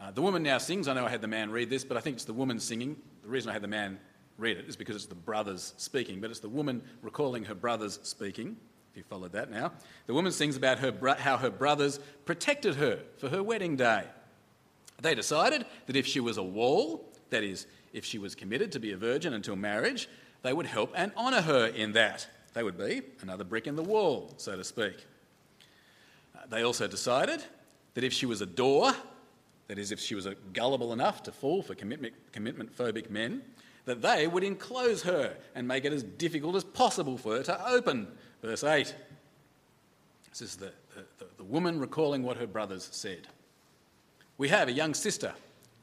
Uh, 0.00 0.10
the 0.10 0.22
woman 0.22 0.42
now 0.42 0.58
sings. 0.58 0.88
I 0.88 0.94
know 0.94 1.04
I 1.04 1.10
had 1.10 1.20
the 1.20 1.28
man 1.28 1.50
read 1.50 1.68
this, 1.68 1.84
but 1.84 1.96
I 1.96 2.00
think 2.00 2.16
it's 2.16 2.24
the 2.24 2.32
woman 2.32 2.60
singing. 2.60 2.96
The 3.22 3.28
reason 3.28 3.50
I 3.50 3.52
had 3.52 3.62
the 3.62 3.68
man 3.68 3.98
read 4.38 4.56
it 4.56 4.66
is 4.68 4.76
because 4.76 4.96
it's 4.96 5.06
the 5.06 5.14
brothers 5.14 5.74
speaking, 5.76 6.20
but 6.20 6.30
it's 6.30 6.40
the 6.40 6.48
woman 6.48 6.82
recalling 7.02 7.44
her 7.44 7.54
brothers 7.54 7.98
speaking. 8.02 8.56
If 8.92 8.96
you 8.96 9.02
followed 9.02 9.32
that 9.32 9.50
now, 9.50 9.72
the 10.06 10.14
woman 10.14 10.32
sings 10.32 10.56
about 10.56 10.78
her 10.78 10.92
bro- 10.92 11.14
how 11.14 11.36
her 11.36 11.50
brothers 11.50 12.00
protected 12.24 12.76
her 12.76 13.00
for 13.18 13.28
her 13.28 13.42
wedding 13.42 13.76
day. 13.76 14.04
They 15.02 15.14
decided 15.14 15.66
that 15.86 15.96
if 15.96 16.06
she 16.06 16.20
was 16.20 16.38
a 16.38 16.42
wall, 16.42 17.04
that 17.30 17.42
is, 17.42 17.66
if 17.92 18.04
she 18.04 18.18
was 18.18 18.34
committed 18.34 18.72
to 18.72 18.80
be 18.80 18.92
a 18.92 18.96
virgin 18.96 19.34
until 19.34 19.56
marriage, 19.56 20.08
they 20.42 20.52
would 20.52 20.66
help 20.66 20.92
and 20.94 21.12
honour 21.16 21.42
her 21.42 21.66
in 21.66 21.92
that. 21.92 22.26
They 22.54 22.62
would 22.62 22.78
be 22.78 23.02
another 23.20 23.44
brick 23.44 23.66
in 23.66 23.76
the 23.76 23.82
wall, 23.82 24.34
so 24.36 24.56
to 24.56 24.64
speak. 24.64 25.04
Uh, 26.34 26.40
they 26.48 26.62
also 26.62 26.86
decided 26.86 27.42
that 27.94 28.04
if 28.04 28.12
she 28.12 28.26
was 28.26 28.40
a 28.40 28.46
door, 28.46 28.92
that 29.68 29.78
is, 29.78 29.92
if 29.92 30.00
she 30.00 30.14
was 30.14 30.26
gullible 30.52 30.92
enough 30.92 31.22
to 31.24 31.32
fall 31.32 31.62
for 31.62 31.74
commitment, 31.74 32.14
phobic 32.76 33.10
men, 33.10 33.42
that 33.84 34.02
they 34.02 34.26
would 34.26 34.44
enclose 34.44 35.02
her 35.02 35.34
and 35.54 35.66
make 35.66 35.84
it 35.84 35.92
as 35.92 36.02
difficult 36.02 36.56
as 36.56 36.64
possible 36.64 37.18
for 37.18 37.36
her 37.36 37.42
to 37.42 37.68
open. 37.68 38.08
Verse 38.42 38.64
8. 38.64 38.94
This 40.30 40.42
is 40.42 40.56
the, 40.56 40.72
the, 40.94 41.26
the 41.36 41.44
woman 41.44 41.80
recalling 41.80 42.22
what 42.22 42.36
her 42.36 42.46
brothers 42.46 42.88
said. 42.92 43.28
We 44.36 44.48
have 44.48 44.68
a 44.68 44.72
young 44.72 44.94
sister, 44.94 45.32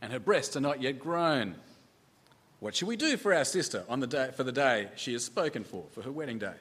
and 0.02 0.14
her 0.14 0.20
breasts 0.20 0.56
are 0.56 0.62
not 0.62 0.82
yet 0.82 1.00
grown. 1.00 1.56
What 2.66 2.74
should 2.74 2.88
we 2.88 2.96
do 2.96 3.16
for 3.16 3.32
our 3.32 3.46
sister 3.46 3.84
on 3.88 4.00
the 4.00 4.08
day, 4.08 4.32
for 4.36 4.44
the 4.44 4.52
day 4.52 4.90
she 4.96 5.14
is 5.14 5.24
spoken 5.24 5.64
for, 5.64 5.86
for 5.92 6.02
her 6.02 6.12
wedding 6.12 6.40
day? 6.40 6.56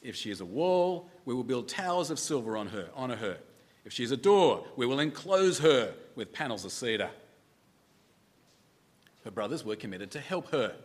If 0.00 0.14
she 0.14 0.30
is 0.30 0.40
a 0.40 0.44
wall, 0.44 1.10
we 1.24 1.34
will 1.34 1.42
build 1.42 1.68
towers 1.68 2.10
of 2.10 2.20
silver 2.20 2.56
on 2.56 2.68
her, 2.68 2.90
honour 2.96 3.16
her. 3.16 3.38
If 3.84 3.92
she 3.92 4.04
is 4.04 4.12
a 4.12 4.16
door, 4.16 4.64
we 4.76 4.86
will 4.86 5.00
enclose 5.00 5.58
her 5.58 5.94
with 6.14 6.32
panels 6.32 6.64
of 6.64 6.70
cedar. 6.70 7.10
Her 9.24 9.32
brothers 9.32 9.64
were 9.64 9.74
committed 9.74 10.12
to 10.12 10.20
help 10.20 10.52
her. 10.52 10.76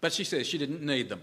But 0.00 0.12
she 0.12 0.22
says 0.22 0.46
she 0.46 0.56
didn't 0.56 0.80
need 0.80 1.08
them. 1.08 1.22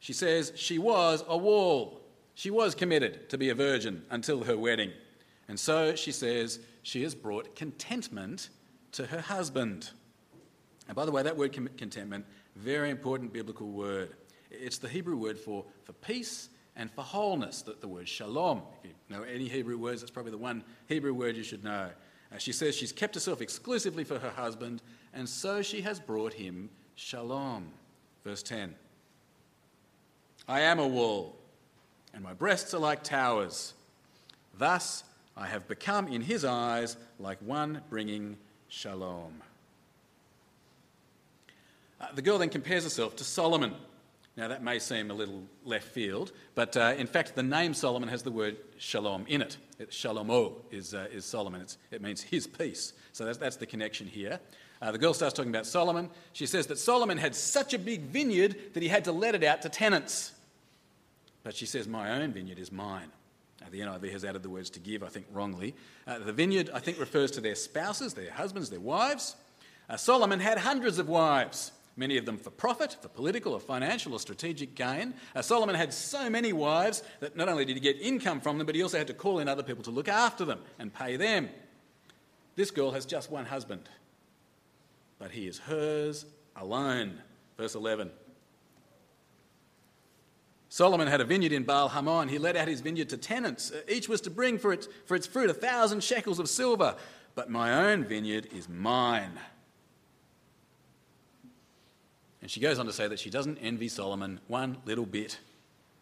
She 0.00 0.14
says 0.14 0.54
she 0.56 0.78
was 0.78 1.22
a 1.28 1.36
wall. 1.36 2.00
She 2.36 2.48
was 2.48 2.74
committed 2.74 3.28
to 3.28 3.36
be 3.36 3.50
a 3.50 3.54
virgin 3.54 4.02
until 4.08 4.44
her 4.44 4.56
wedding. 4.56 4.92
And 5.46 5.60
so 5.60 5.94
she 5.94 6.10
says 6.10 6.58
she 6.82 7.02
has 7.02 7.14
brought 7.14 7.54
contentment 7.54 8.48
to 8.92 9.08
her 9.08 9.20
husband. 9.20 9.90
And 10.88 10.96
by 10.96 11.04
the 11.04 11.12
way, 11.12 11.22
that 11.22 11.36
word 11.36 11.52
contentment, 11.52 12.26
very 12.56 12.90
important 12.90 13.32
biblical 13.32 13.68
word. 13.68 14.14
It's 14.50 14.78
the 14.78 14.88
Hebrew 14.88 15.16
word 15.16 15.38
for, 15.38 15.64
for 15.84 15.92
peace 15.92 16.48
and 16.76 16.90
for 16.90 17.02
wholeness, 17.02 17.62
the, 17.62 17.76
the 17.80 17.88
word 17.88 18.08
shalom. 18.08 18.62
If 18.82 18.90
you 19.08 19.16
know 19.16 19.22
any 19.22 19.48
Hebrew 19.48 19.78
words, 19.78 20.00
that's 20.00 20.10
probably 20.10 20.32
the 20.32 20.38
one 20.38 20.64
Hebrew 20.88 21.14
word 21.14 21.36
you 21.36 21.42
should 21.42 21.64
know. 21.64 21.90
Uh, 22.32 22.38
she 22.38 22.52
says 22.52 22.74
she's 22.74 22.92
kept 22.92 23.14
herself 23.14 23.40
exclusively 23.40 24.04
for 24.04 24.18
her 24.18 24.30
husband, 24.30 24.82
and 25.12 25.28
so 25.28 25.62
she 25.62 25.82
has 25.82 26.00
brought 26.00 26.32
him 26.32 26.70
shalom. 26.94 27.66
Verse 28.24 28.42
10 28.42 28.74
I 30.48 30.60
am 30.60 30.78
a 30.78 30.86
wall, 30.86 31.36
and 32.14 32.22
my 32.22 32.32
breasts 32.32 32.74
are 32.74 32.78
like 32.78 33.02
towers. 33.02 33.74
Thus 34.58 35.04
I 35.36 35.46
have 35.46 35.68
become 35.68 36.08
in 36.08 36.22
his 36.22 36.44
eyes 36.44 36.96
like 37.18 37.38
one 37.40 37.82
bringing 37.90 38.36
shalom. 38.68 39.42
Uh, 42.02 42.06
the 42.14 42.22
girl 42.22 42.38
then 42.38 42.48
compares 42.48 42.84
herself 42.84 43.16
to 43.16 43.24
Solomon. 43.24 43.74
Now, 44.36 44.48
that 44.48 44.62
may 44.62 44.78
seem 44.78 45.10
a 45.10 45.14
little 45.14 45.42
left 45.62 45.88
field, 45.88 46.32
but 46.54 46.74
uh, 46.76 46.94
in 46.96 47.06
fact, 47.06 47.34
the 47.34 47.42
name 47.42 47.74
Solomon 47.74 48.08
has 48.08 48.22
the 48.22 48.30
word 48.30 48.56
shalom 48.78 49.26
in 49.28 49.42
it. 49.42 49.58
it 49.78 49.90
Shalomo 49.90 50.54
is, 50.70 50.94
uh, 50.94 51.06
is 51.12 51.26
Solomon, 51.26 51.60
it's, 51.60 51.76
it 51.90 52.00
means 52.00 52.22
his 52.22 52.46
peace. 52.46 52.94
So 53.12 53.26
that's, 53.26 53.36
that's 53.36 53.56
the 53.56 53.66
connection 53.66 54.06
here. 54.06 54.40
Uh, 54.80 54.90
the 54.90 54.98
girl 54.98 55.12
starts 55.12 55.34
talking 55.34 55.50
about 55.50 55.66
Solomon. 55.66 56.08
She 56.32 56.46
says 56.46 56.66
that 56.68 56.78
Solomon 56.78 57.18
had 57.18 57.36
such 57.36 57.74
a 57.74 57.78
big 57.78 58.00
vineyard 58.00 58.56
that 58.72 58.82
he 58.82 58.88
had 58.88 59.04
to 59.04 59.12
let 59.12 59.34
it 59.34 59.44
out 59.44 59.62
to 59.62 59.68
tenants. 59.68 60.32
But 61.44 61.54
she 61.54 61.66
says, 61.66 61.86
My 61.86 62.10
own 62.20 62.32
vineyard 62.32 62.58
is 62.58 62.72
mine. 62.72 63.12
Uh, 63.62 63.66
the 63.70 63.80
NIV 63.80 64.10
has 64.12 64.24
added 64.24 64.42
the 64.42 64.50
words 64.50 64.70
to 64.70 64.80
give, 64.80 65.04
I 65.04 65.08
think 65.08 65.26
wrongly. 65.30 65.74
Uh, 66.06 66.18
the 66.18 66.32
vineyard, 66.32 66.70
I 66.74 66.80
think, 66.80 66.98
refers 66.98 67.30
to 67.32 67.40
their 67.40 67.54
spouses, 67.54 68.14
their 68.14 68.32
husbands, 68.32 68.70
their 68.70 68.80
wives. 68.80 69.36
Uh, 69.88 69.96
Solomon 69.96 70.40
had 70.40 70.58
hundreds 70.58 70.98
of 70.98 71.08
wives 71.08 71.70
many 71.96 72.16
of 72.16 72.24
them 72.24 72.38
for 72.38 72.50
profit, 72.50 72.96
for 73.00 73.08
political 73.08 73.52
or 73.52 73.60
financial 73.60 74.12
or 74.12 74.18
strategic 74.18 74.74
gain. 74.74 75.14
Uh, 75.34 75.42
Solomon 75.42 75.74
had 75.74 75.92
so 75.92 76.30
many 76.30 76.52
wives 76.52 77.02
that 77.20 77.36
not 77.36 77.48
only 77.48 77.64
did 77.64 77.76
he 77.76 77.80
get 77.80 78.00
income 78.00 78.40
from 78.40 78.58
them, 78.58 78.66
but 78.66 78.74
he 78.74 78.82
also 78.82 78.98
had 78.98 79.06
to 79.08 79.14
call 79.14 79.38
in 79.38 79.48
other 79.48 79.62
people 79.62 79.82
to 79.84 79.90
look 79.90 80.08
after 80.08 80.44
them 80.44 80.60
and 80.78 80.92
pay 80.92 81.16
them. 81.16 81.48
This 82.56 82.70
girl 82.70 82.90
has 82.92 83.06
just 83.06 83.30
one 83.30 83.46
husband, 83.46 83.88
but 85.18 85.30
he 85.30 85.46
is 85.46 85.58
hers 85.58 86.26
alone. 86.56 87.18
Verse 87.56 87.74
11. 87.74 88.10
Solomon 90.68 91.06
had 91.06 91.20
a 91.20 91.24
vineyard 91.24 91.52
in 91.52 91.64
Baal 91.64 91.90
Hamon. 91.90 92.28
He 92.28 92.38
let 92.38 92.56
out 92.56 92.66
his 92.66 92.80
vineyard 92.80 93.10
to 93.10 93.18
tenants. 93.18 93.70
Uh, 93.70 93.82
each 93.88 94.08
was 94.08 94.22
to 94.22 94.30
bring 94.30 94.58
for 94.58 94.72
its, 94.72 94.88
for 95.04 95.14
its 95.14 95.26
fruit 95.26 95.50
a 95.50 95.54
thousand 95.54 96.02
shekels 96.02 96.38
of 96.38 96.48
silver. 96.48 96.96
But 97.34 97.50
my 97.50 97.90
own 97.90 98.04
vineyard 98.04 98.48
is 98.54 98.70
mine 98.70 99.38
and 102.42 102.50
she 102.50 102.60
goes 102.60 102.78
on 102.80 102.86
to 102.86 102.92
say 102.92 103.06
that 103.06 103.20
she 103.20 103.30
doesn't 103.30 103.58
envy 103.58 103.88
Solomon 103.88 104.40
one 104.48 104.76
little 104.84 105.06
bit. 105.06 105.38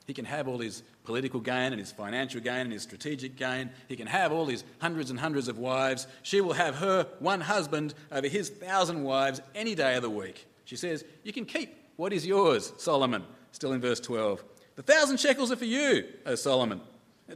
He 0.07 0.15
can 0.15 0.25
have 0.25 0.49
all 0.49 0.59
his 0.59 0.83
political 1.05 1.39
gain 1.39 1.73
and 1.73 1.79
his 1.79 1.93
financial 1.93 2.41
gain 2.41 2.63
and 2.63 2.73
his 2.73 2.83
strategic 2.83 3.37
gain. 3.37 3.71
He 3.89 3.95
can 3.95 4.07
have 4.07 4.33
all 4.33 4.47
his 4.47 4.65
hundreds 4.81 5.11
and 5.11 5.21
hundreds 5.21 5.49
of 5.49 5.59
wives. 5.59 6.07
She 6.23 6.41
will 6.41 6.55
have 6.55 6.77
her 6.77 7.07
one 7.19 7.43
husband 7.43 7.95
over 8.11 8.27
his 8.27 8.49
thousand 8.49 9.05
wives 9.05 9.41
any 9.55 9.75
day 9.75 9.95
of 9.97 10.03
the 10.03 10.11
week. 10.11 10.47
She 10.65 10.77
says, 10.77 11.05
You 11.23 11.33
can 11.33 11.45
keep 11.45 11.77
what 11.97 12.13
is 12.13 12.27
yours, 12.27 12.73
Solomon. 12.79 13.23
Still 13.53 13.73
in 13.73 13.81
verse 13.81 14.01
12. 14.01 14.43
The 14.77 14.83
thousand 14.83 15.21
shekels 15.21 15.53
are 15.53 15.57
for 15.57 15.67
you, 15.67 16.05
O 16.25 16.35
Solomon. 16.37 16.81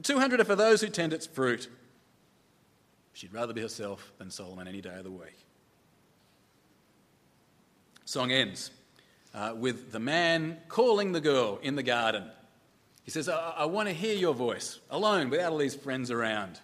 200 0.03 0.41
are 0.41 0.45
for 0.45 0.57
those 0.57 0.81
who 0.81 0.89
tend 0.89 1.13
its 1.13 1.27
fruit. 1.27 1.69
She'd 3.13 3.35
rather 3.35 3.53
be 3.53 3.61
herself 3.61 4.13
than 4.19 4.31
Solomon 4.31 4.67
any 4.67 4.81
day 4.81 4.97
of 4.97 5.05
the 5.05 5.11
week. 5.11 5.45
Song 8.05 8.33
ends 8.33 8.71
uh, 9.35 9.53
with 9.57 9.93
the 9.93 9.99
man 9.99 10.59
calling 10.69 11.13
the 11.13 11.21
girl 11.21 11.59
in 11.63 11.77
the 11.77 11.83
garden. 11.83 12.25
He 13.03 13.11
says, 13.11 13.29
I, 13.29 13.55
I 13.59 13.65
want 13.67 13.89
to 13.89 13.95
hear 13.95 14.15
your 14.15 14.35
voice, 14.35 14.81
alone, 14.91 15.29
without 15.29 15.53
all 15.53 15.59
these 15.59 15.75
friends 15.75 16.11
around. 16.11 16.61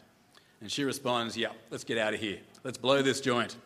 And 0.60 0.70
she 0.70 0.84
responds, 0.84 1.36
Yeah, 1.36 1.52
let's 1.70 1.84
get 1.84 1.98
out 1.98 2.14
of 2.14 2.20
here. 2.20 2.38
Let's 2.64 2.78
blow 2.78 3.02
this 3.02 3.20
joint. 3.20 3.56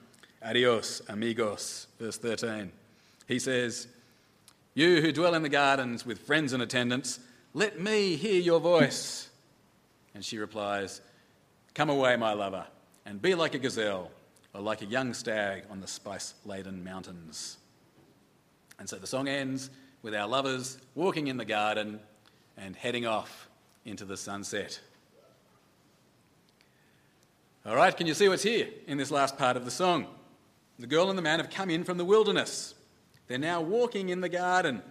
Adios, 0.42 1.02
amigos. 1.08 1.87
Verse 1.99 2.16
13. 2.18 2.70
He 3.28 3.38
says, 3.38 3.88
You 4.75 5.00
who 5.00 5.12
dwell 5.12 5.34
in 5.34 5.42
the 5.42 5.49
gardens 5.49 6.06
with 6.06 6.18
friends 6.20 6.52
and 6.52 6.62
attendants, 6.62 7.20
let 7.52 7.80
me 7.80 8.16
hear 8.16 8.40
your 8.40 8.61
voice. 8.61 9.28
And 10.14 10.25
she 10.25 10.38
replies, 10.38 11.00
Come 11.75 11.90
away, 11.90 12.16
my 12.16 12.32
lover, 12.32 12.66
and 13.04 13.20
be 13.20 13.34
like 13.34 13.54
a 13.54 13.58
gazelle 13.58 14.11
or 14.54 14.61
like 14.61 14.82
a 14.82 14.87
young 14.87 15.12
stag 15.12 15.64
on 15.70 15.80
the 15.80 15.88
spice 15.88 16.34
laden 16.44 16.84
mountains. 16.84 17.58
And 18.78 18.88
so 18.88 18.97
the 18.97 19.07
song 19.07 19.28
ends 19.28 19.71
with 20.02 20.14
our 20.14 20.26
lovers 20.26 20.78
walking 20.95 21.28
in 21.28 21.37
the 21.37 21.45
garden 21.45 22.00
and 22.57 22.76
heading 22.76 23.07
off 23.07 23.49
into 23.85 24.04
the 24.04 24.16
sunset. 24.16 24.81
All 27.66 27.76
right, 27.76 27.97
can 27.97 28.07
you 28.07 28.14
see 28.14 28.28
what's 28.28 28.43
here 28.43 28.69
in 28.87 28.99
this 28.99 29.11
last 29.11 29.38
part 29.38 29.57
of 29.57 29.64
the 29.64 29.71
song? 29.71 30.07
The 30.78 30.87
girl 30.87 31.09
and 31.09 31.16
the 31.16 31.23
man 31.23 31.38
have 31.38 31.50
come 31.50 31.71
in 31.71 31.85
from 31.85 31.97
the 31.97 32.04
wilderness. 32.04 32.75
They're 33.26 33.38
now 33.38 33.62
walking 33.62 34.11
in 34.11 34.21
the 34.21 34.28
garden. 34.28 34.83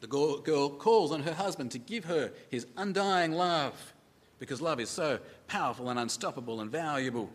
The 0.00 0.06
girl 0.06 0.70
calls 0.70 1.12
on 1.12 1.22
her 1.22 1.34
husband 1.34 1.70
to 1.72 1.78
give 1.78 2.06
her 2.06 2.32
his 2.50 2.66
undying 2.76 3.32
love 3.32 3.94
because 4.38 4.60
love 4.60 4.80
is 4.80 4.88
so 4.88 5.18
powerful 5.46 5.90
and 5.90 5.98
unstoppable 5.98 6.60
and 6.60 6.70
valuable. 6.70 7.30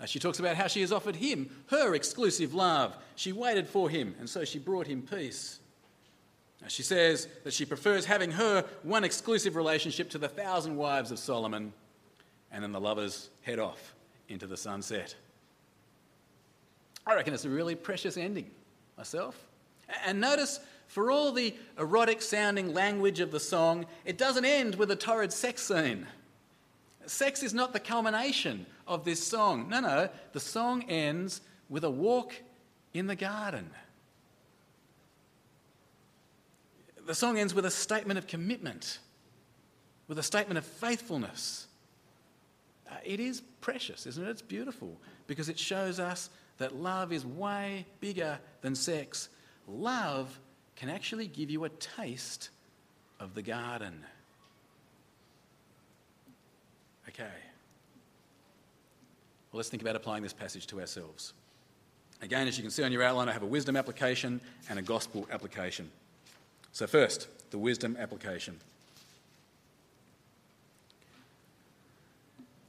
Uh, 0.00 0.06
she 0.06 0.18
talks 0.18 0.38
about 0.38 0.56
how 0.56 0.66
she 0.66 0.80
has 0.80 0.92
offered 0.92 1.16
him 1.16 1.48
her 1.68 1.94
exclusive 1.94 2.54
love. 2.54 2.96
She 3.16 3.32
waited 3.32 3.68
for 3.68 3.88
him, 3.88 4.14
and 4.18 4.28
so 4.28 4.44
she 4.44 4.58
brought 4.58 4.86
him 4.86 5.02
peace. 5.02 5.60
Uh, 6.64 6.68
she 6.68 6.82
says 6.82 7.28
that 7.44 7.52
she 7.52 7.64
prefers 7.64 8.04
having 8.04 8.30
her 8.32 8.64
one 8.82 9.04
exclusive 9.04 9.56
relationship 9.56 10.10
to 10.10 10.18
the 10.18 10.28
thousand 10.28 10.76
wives 10.76 11.10
of 11.10 11.18
Solomon, 11.18 11.72
and 12.50 12.62
then 12.62 12.72
the 12.72 12.80
lovers 12.80 13.30
head 13.42 13.58
off 13.58 13.94
into 14.28 14.46
the 14.46 14.56
sunset. 14.56 15.14
I 17.06 17.14
reckon 17.14 17.34
it's 17.34 17.44
a 17.44 17.50
really 17.50 17.74
precious 17.74 18.16
ending, 18.16 18.50
myself. 18.96 19.38
And 20.06 20.20
notice, 20.20 20.60
for 20.86 21.10
all 21.10 21.32
the 21.32 21.54
erotic 21.78 22.22
sounding 22.22 22.72
language 22.72 23.20
of 23.20 23.30
the 23.30 23.40
song, 23.40 23.86
it 24.04 24.16
doesn't 24.16 24.44
end 24.44 24.76
with 24.76 24.90
a 24.90 24.96
torrid 24.96 25.32
sex 25.32 25.62
scene. 25.62 26.06
Sex 27.06 27.42
is 27.42 27.54
not 27.54 27.72
the 27.72 27.80
culmination 27.80 28.66
of 28.86 29.04
this 29.04 29.24
song. 29.24 29.68
No, 29.68 29.80
no, 29.80 30.08
the 30.32 30.40
song 30.40 30.84
ends 30.88 31.40
with 31.68 31.84
a 31.84 31.90
walk 31.90 32.34
in 32.92 33.06
the 33.06 33.16
garden. 33.16 33.70
The 37.06 37.14
song 37.14 37.38
ends 37.38 37.54
with 37.54 37.66
a 37.66 37.70
statement 37.70 38.18
of 38.18 38.26
commitment, 38.26 38.98
with 40.08 40.18
a 40.18 40.22
statement 40.22 40.58
of 40.58 40.64
faithfulness. 40.64 41.66
Uh, 42.90 42.94
it 43.04 43.20
is 43.20 43.42
precious, 43.60 44.06
isn't 44.06 44.24
it? 44.24 44.30
It's 44.30 44.42
beautiful 44.42 44.96
because 45.26 45.48
it 45.48 45.58
shows 45.58 46.00
us 46.00 46.30
that 46.58 46.74
love 46.74 47.12
is 47.12 47.26
way 47.26 47.86
bigger 48.00 48.38
than 48.60 48.74
sex. 48.74 49.28
Love 49.66 50.38
can 50.76 50.88
actually 50.88 51.26
give 51.26 51.50
you 51.50 51.64
a 51.64 51.68
taste 51.68 52.50
of 53.20 53.34
the 53.34 53.42
garden. 53.42 54.04
Okay. 57.14 57.30
Well, 59.52 59.58
let's 59.58 59.68
think 59.68 59.82
about 59.82 59.94
applying 59.94 60.22
this 60.22 60.32
passage 60.32 60.66
to 60.68 60.80
ourselves. 60.80 61.32
Again, 62.22 62.48
as 62.48 62.56
you 62.56 62.62
can 62.62 62.72
see 62.72 62.82
on 62.82 62.90
your 62.90 63.02
outline, 63.02 63.28
I 63.28 63.32
have 63.32 63.42
a 63.42 63.46
wisdom 63.46 63.76
application 63.76 64.40
and 64.68 64.78
a 64.78 64.82
gospel 64.82 65.28
application. 65.30 65.90
So, 66.72 66.88
first, 66.88 67.28
the 67.50 67.58
wisdom 67.58 67.96
application. 68.00 68.58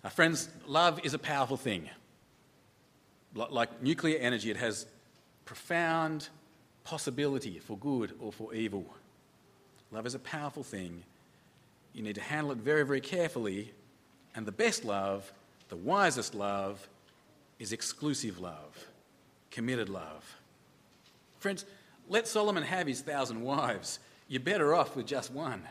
Our 0.04 0.12
friends, 0.12 0.50
love 0.68 1.04
is 1.04 1.16
a 1.16 1.20
powerful 1.20 1.58
thing. 1.58 1.90
Like 3.34 3.82
nuclear 3.82 4.20
energy, 4.20 4.52
it 4.52 4.58
has 4.58 4.86
profound 5.46 6.30
possibility 6.84 7.58
for 7.58 7.78
good 7.78 8.14
or 8.20 8.32
for 8.32 8.54
evil. 8.54 8.86
Love 9.92 10.06
is 10.06 10.14
a 10.14 10.20
powerful 10.20 10.64
thing. 10.64 11.04
You 11.94 12.04
need 12.04 12.16
to 12.16 12.22
handle 12.22 12.52
it 12.52 12.60
very, 12.60 12.86
very 12.86 13.02
carefully. 13.02 13.72
And 14.36 14.46
the 14.46 14.52
best 14.52 14.84
love, 14.84 15.32
the 15.70 15.76
wisest 15.76 16.36
love, 16.36 16.88
is 17.58 17.72
exclusive 17.72 18.40
love, 18.40 18.88
committed 19.50 19.90
love. 19.90 20.36
Friends, 21.40 21.66
let 22.10 22.28
Solomon 22.28 22.64
have 22.64 22.88
his 22.88 23.02
thousand 23.02 23.42
wives. 23.42 24.00
You're 24.28 24.42
better 24.42 24.76
off 24.76 24.96
with 24.96 25.08
just 25.08 25.32
one. 25.32 25.64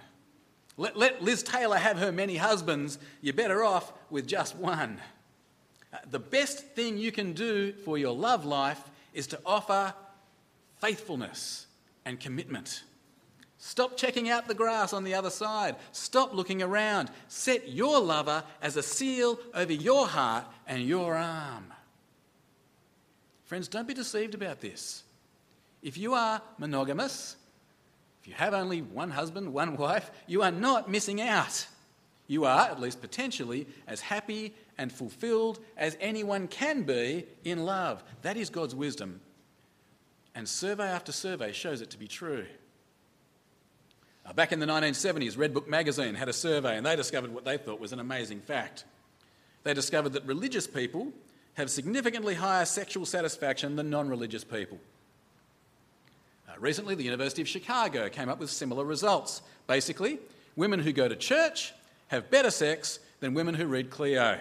Let, 0.77 0.97
let 0.97 1.23
Liz 1.23 1.43
Taylor 1.43 1.77
have 1.77 1.99
her 1.99 2.11
many 2.11 2.37
husbands. 2.37 2.99
You're 3.21 3.35
better 3.35 3.63
off 3.63 3.93
with 4.11 4.27
just 4.27 4.57
one. 4.57 5.01
Uh, 5.93 5.99
the 6.11 6.19
best 6.19 6.67
thing 6.69 6.99
you 6.99 7.13
can 7.13 7.33
do 7.33 7.73
for 7.73 7.99
your 7.99 8.15
love 8.15 8.45
life 8.45 8.83
is 9.13 9.27
to 9.29 9.41
offer 9.47 9.95
faithfulness 10.81 11.67
and 12.05 12.19
commitment. 12.19 12.83
Stop 13.67 13.97
checking 13.97 14.29
out 14.29 14.47
the 14.47 14.53
grass 14.53 14.93
on 14.93 15.05
the 15.05 15.15
other 15.15 15.31
side. 15.31 15.77
Stop 15.91 16.35
looking 16.35 16.63
around. 16.63 17.11
Set 17.29 17.67
your 17.67 17.99
lover 17.99 18.45
as 18.61 18.77
a 18.77 18.83
seal 18.83 19.39
over 19.55 19.73
your 19.73 20.07
heart 20.07 20.45
and 20.67 20.83
your 20.83 21.15
arm. 21.15 21.73
Friends, 23.47 23.67
don't 23.67 23.89
be 23.89 23.95
deceived 23.95 24.35
about 24.35 24.61
this. 24.61 25.03
If 25.83 25.97
you 25.97 26.13
are 26.13 26.43
monogamous, 26.59 27.37
if 28.21 28.29
you 28.29 28.35
have 28.35 28.53
only 28.53 28.83
one 28.83 29.11
husband, 29.11 29.51
one 29.51 29.77
wife, 29.79 30.11
you 30.27 30.43
are 30.43 30.53
not 30.53 30.91
missing 30.91 31.23
out. 31.23 31.67
You 32.27 32.45
are, 32.45 32.69
at 32.69 32.83
least 32.83 33.01
potentially, 33.01 33.67
as 33.89 34.03
happy 34.03 34.53
and 34.77 34.93
fulfilled 34.93 35.59
as 35.79 35.97
anyone 36.03 36.49
can 36.49 36.83
be 36.83 37.25
in 37.45 37.65
love. 37.65 38.05
That 38.21 38.37
is 38.37 38.51
God's 38.51 38.75
wisdom. 38.75 39.23
And 40.35 40.47
survey 40.47 40.85
after 40.85 41.13
survey 41.13 41.53
shows 41.53 41.81
it 41.81 41.89
to 41.93 41.99
be 41.99 42.07
true. 42.07 42.45
Uh, 44.27 44.33
back 44.33 44.53
in 44.53 44.59
the 44.59 44.67
1970s, 44.67 45.37
Redbook 45.37 45.69
magazine 45.69 46.15
had 46.15 46.29
a 46.29 46.33
survey 46.33 46.77
and 46.77 46.87
they 46.87 46.97
discovered 46.97 47.33
what 47.33 47.45
they 47.45 47.59
thought 47.59 47.79
was 47.79 47.93
an 47.93 48.01
amazing 48.01 48.41
fact. 48.41 48.85
They 49.65 49.75
discovered 49.75 50.15
that 50.15 50.25
religious 50.25 50.67
people 50.67 51.13
have 51.55 51.71
significantly 51.71 52.35
higher 52.35 52.65
sexual 52.65 53.07
satisfaction 53.07 53.77
than 53.77 53.91
non 53.91 54.09
religious 54.09 54.45
people. 54.45 54.79
Uh, 56.49 56.53
recently, 56.59 56.95
the 56.95 57.05
University 57.05 57.43
of 57.43 57.49
Chicago 57.49 58.09
came 58.09 58.29
up 58.29 58.39
with 58.39 58.51
similar 58.51 58.85
results. 58.85 59.43
Basically, 59.67 60.19
women 60.57 60.81
who 60.81 60.93
go 60.93 61.09
to 61.09 61.17
church 61.17 61.73
have 62.09 62.31
better 62.31 62.51
sex 62.51 62.99
than 63.21 63.35
women 63.35 63.55
who 63.55 63.67
read 63.67 63.91
Cleo. 63.91 64.39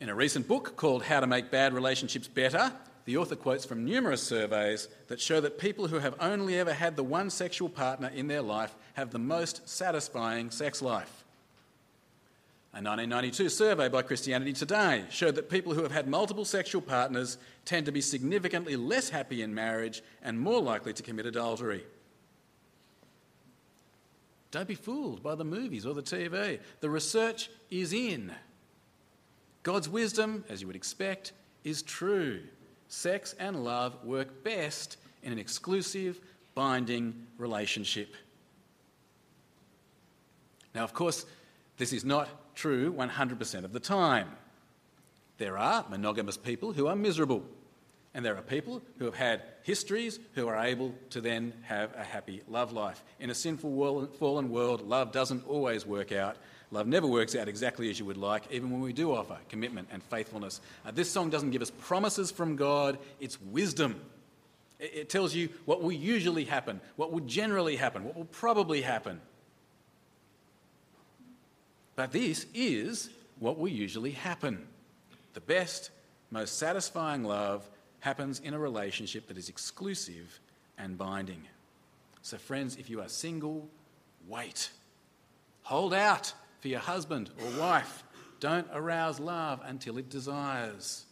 In 0.00 0.08
a 0.08 0.14
recent 0.14 0.48
book 0.48 0.76
called 0.76 1.04
How 1.04 1.20
to 1.20 1.26
Make 1.26 1.50
Bad 1.50 1.74
Relationships 1.74 2.26
Better, 2.26 2.72
the 3.04 3.16
author 3.16 3.36
quotes 3.36 3.64
from 3.64 3.84
numerous 3.84 4.22
surveys 4.22 4.88
that 5.08 5.20
show 5.20 5.40
that 5.40 5.58
people 5.58 5.88
who 5.88 5.98
have 5.98 6.14
only 6.20 6.58
ever 6.58 6.72
had 6.72 6.96
the 6.96 7.02
one 7.02 7.30
sexual 7.30 7.68
partner 7.68 8.10
in 8.14 8.28
their 8.28 8.42
life 8.42 8.74
have 8.94 9.10
the 9.10 9.18
most 9.18 9.68
satisfying 9.68 10.50
sex 10.50 10.80
life. 10.80 11.24
A 12.74 12.80
1992 12.80 13.50
survey 13.50 13.88
by 13.88 14.00
Christianity 14.00 14.54
Today 14.54 15.04
showed 15.10 15.34
that 15.34 15.50
people 15.50 15.74
who 15.74 15.82
have 15.82 15.92
had 15.92 16.08
multiple 16.08 16.46
sexual 16.46 16.80
partners 16.80 17.36
tend 17.66 17.84
to 17.84 17.92
be 17.92 18.00
significantly 18.00 18.76
less 18.76 19.10
happy 19.10 19.42
in 19.42 19.54
marriage 19.54 20.02
and 20.22 20.40
more 20.40 20.62
likely 20.62 20.94
to 20.94 21.02
commit 21.02 21.26
adultery. 21.26 21.84
Don't 24.52 24.68
be 24.68 24.74
fooled 24.74 25.22
by 25.22 25.34
the 25.34 25.44
movies 25.44 25.84
or 25.84 25.92
the 25.92 26.02
TV. 26.02 26.60
The 26.80 26.88
research 26.88 27.50
is 27.70 27.92
in. 27.92 28.32
God's 29.62 29.88
wisdom, 29.88 30.44
as 30.48 30.60
you 30.60 30.66
would 30.66 30.76
expect, 30.76 31.32
is 31.64 31.82
true. 31.82 32.40
Sex 32.92 33.34
and 33.38 33.64
love 33.64 34.04
work 34.04 34.44
best 34.44 34.98
in 35.22 35.32
an 35.32 35.38
exclusive, 35.38 36.20
binding 36.54 37.26
relationship. 37.38 38.14
Now, 40.74 40.84
of 40.84 40.92
course, 40.92 41.24
this 41.78 41.94
is 41.94 42.04
not 42.04 42.28
true 42.54 42.92
100% 42.92 43.64
of 43.64 43.72
the 43.72 43.80
time. 43.80 44.28
There 45.38 45.56
are 45.56 45.86
monogamous 45.88 46.36
people 46.36 46.74
who 46.74 46.86
are 46.86 46.94
miserable, 46.94 47.42
and 48.12 48.22
there 48.26 48.36
are 48.36 48.42
people 48.42 48.82
who 48.98 49.06
have 49.06 49.14
had 49.14 49.42
histories 49.62 50.18
who 50.34 50.46
are 50.46 50.62
able 50.62 50.94
to 51.10 51.22
then 51.22 51.54
have 51.62 51.94
a 51.96 52.04
happy 52.04 52.42
love 52.46 52.72
life. 52.72 53.02
In 53.18 53.30
a 53.30 53.34
sinful, 53.34 53.70
world, 53.70 54.14
fallen 54.18 54.50
world, 54.50 54.86
love 54.86 55.12
doesn't 55.12 55.48
always 55.48 55.86
work 55.86 56.12
out. 56.12 56.36
Love 56.72 56.86
never 56.86 57.06
works 57.06 57.36
out 57.36 57.48
exactly 57.48 57.90
as 57.90 57.98
you 57.98 58.06
would 58.06 58.16
like, 58.16 58.50
even 58.50 58.70
when 58.70 58.80
we 58.80 58.94
do 58.94 59.14
offer 59.14 59.36
commitment 59.50 59.86
and 59.92 60.02
faithfulness. 60.02 60.62
Uh, 60.86 60.90
this 60.90 61.10
song 61.10 61.28
doesn't 61.28 61.50
give 61.50 61.60
us 61.60 61.70
promises 61.70 62.30
from 62.30 62.56
God, 62.56 62.98
it's 63.20 63.40
wisdom. 63.42 64.00
It, 64.80 64.94
it 64.94 65.10
tells 65.10 65.34
you 65.34 65.50
what 65.66 65.82
will 65.82 65.92
usually 65.92 66.44
happen, 66.44 66.80
what 66.96 67.12
will 67.12 67.20
generally 67.20 67.76
happen, 67.76 68.04
what 68.04 68.16
will 68.16 68.24
probably 68.24 68.80
happen. 68.80 69.20
But 71.94 72.10
this 72.10 72.46
is 72.54 73.10
what 73.38 73.58
will 73.58 73.68
usually 73.68 74.12
happen. 74.12 74.66
The 75.34 75.42
best, 75.42 75.90
most 76.30 76.58
satisfying 76.58 77.22
love 77.22 77.68
happens 78.00 78.40
in 78.40 78.54
a 78.54 78.58
relationship 78.58 79.28
that 79.28 79.36
is 79.36 79.50
exclusive 79.50 80.40
and 80.78 80.96
binding. 80.96 81.42
So, 82.22 82.38
friends, 82.38 82.76
if 82.76 82.88
you 82.88 83.02
are 83.02 83.08
single, 83.08 83.68
wait. 84.26 84.70
Hold 85.64 85.92
out 85.92 86.32
for 86.62 86.68
your 86.68 86.80
husband 86.80 87.28
or 87.42 87.60
wife. 87.60 88.04
Don't 88.40 88.66
arouse 88.72 89.20
love 89.20 89.60
until 89.64 89.98
it 89.98 90.08
desires. 90.08 91.04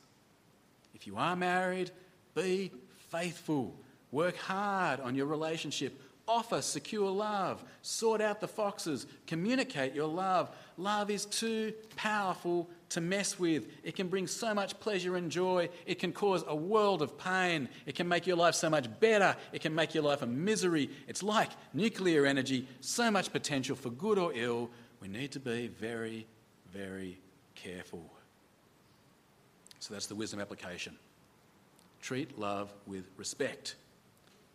If 0.95 1.07
you 1.07 1.17
are 1.17 1.37
married, 1.37 1.91
be 2.35 2.71
faithful. 3.11 3.75
Work 4.13 4.37
hard 4.37 5.01
on 5.01 5.15
your 5.15 5.27
relationship. 5.27 6.01
Offer 6.29 6.63
secure 6.63 7.11
love. 7.11 7.65
Sort 7.83 8.21
out 8.21 8.41
the 8.41 8.47
foxes. 8.47 9.07
Communicate 9.27 9.93
your 9.93 10.07
love. 10.07 10.51
Love 10.77 11.11
is 11.11 11.25
too 11.25 11.73
powerful 11.97 12.69
to 12.91 13.01
mess 13.01 13.39
with. 13.39 13.67
It 13.83 13.97
can 13.97 14.07
bring 14.07 14.29
so 14.29 14.55
much 14.55 14.79
pleasure 14.79 15.17
and 15.17 15.31
joy. 15.31 15.69
It 15.87 15.99
can 15.99 16.13
cause 16.13 16.45
a 16.47 16.55
world 16.55 17.03
of 17.03 17.19
pain. 17.19 17.69
It 17.87 17.97
can 17.97 18.07
make 18.07 18.27
your 18.27 18.37
life 18.37 18.55
so 18.55 18.71
much 18.71 18.87
better. 19.01 19.35
It 19.53 19.63
can 19.63 19.75
make 19.75 19.95
your 19.95 20.05
life 20.05 20.23
a 20.23 20.27
misery. 20.27 20.91
It's 21.09 21.23
like 21.23 21.51
nuclear 21.73 22.27
energy, 22.27 22.69
so 22.81 23.11
much 23.11 23.33
potential 23.33 23.75
for 23.75 23.91
good 23.91 24.19
or 24.19 24.33
ill. 24.35 24.71
We 25.01 25.09
need 25.09 25.33
to 25.33 25.41
be 25.41 25.69
very, 25.69 26.27
very 26.73 27.19
careful. 27.55 28.05
So 29.81 29.95
that's 29.95 30.07
the 30.07 30.15
wisdom 30.15 30.41
application. 30.41 30.97
Treat 32.03 32.39
love 32.39 32.73
with 32.87 33.11
respect. 33.17 33.77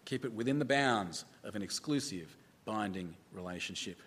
Keep 0.06 0.26
it 0.26 0.34
within 0.34 0.60
the 0.60 0.66
bounds 0.66 1.26
of 1.44 1.56
an 1.56 1.62
exclusive, 1.62 2.36
binding 2.64 3.16
relationship. 3.34 4.00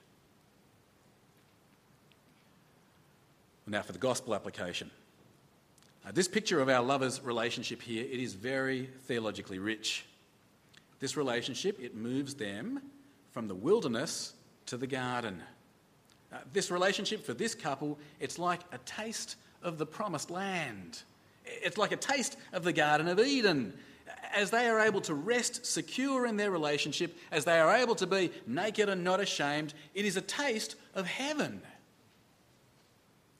Now 3.67 3.83
for 3.83 3.93
the 3.93 3.99
gospel 3.99 4.35
application. 4.35 4.91
Uh, 6.07 6.13
this 6.13 6.29
picture 6.29 6.61
of 6.61 6.69
our 6.69 6.83
lovers' 6.83 7.21
relationship 7.23 7.83
here, 7.83 8.05
it 8.05 8.19
is 8.19 8.33
very 8.33 8.89
theologically 9.07 9.59
rich. 9.59 10.07
This 11.01 11.17
relationship, 11.17 11.79
it 11.81 11.95
moves 11.95 12.35
them 12.35 12.81
from 13.33 13.47
the 13.47 13.55
wilderness 13.55 14.33
to 14.67 14.77
the 14.77 14.87
garden. 14.87 15.43
Uh, 16.33 16.37
this 16.53 16.71
relationship 16.71 17.25
for 17.25 17.35
this 17.35 17.55
couple, 17.55 17.99
it's 18.21 18.39
like 18.39 18.61
a 18.73 18.79
taste 18.79 19.37
of 19.63 19.79
the 19.79 19.87
promised 19.87 20.31
land. 20.31 21.03
It's 21.45 21.79
like 21.79 21.93
a 21.93 21.97
taste 21.97 22.37
of 22.53 22.65
the 22.65 22.73
Garden 22.73 23.09
of 23.09 23.19
Eden. 23.19 23.73
As 24.35 24.51
they 24.51 24.69
are 24.69 24.81
able 24.81 25.01
to 25.03 25.15
rest 25.15 25.65
secure 25.65 26.27
in 26.27 26.37
their 26.37 26.51
relationship, 26.51 27.17
as 27.31 27.45
they 27.45 27.59
are 27.59 27.75
able 27.75 27.95
to 27.97 28.07
be 28.07 28.31
naked 28.47 28.89
and 28.89 29.03
not 29.03 29.21
ashamed, 29.21 29.73
it 29.95 30.05
is 30.05 30.17
a 30.17 30.21
taste 30.21 30.77
of 30.95 31.07
heaven. 31.07 31.63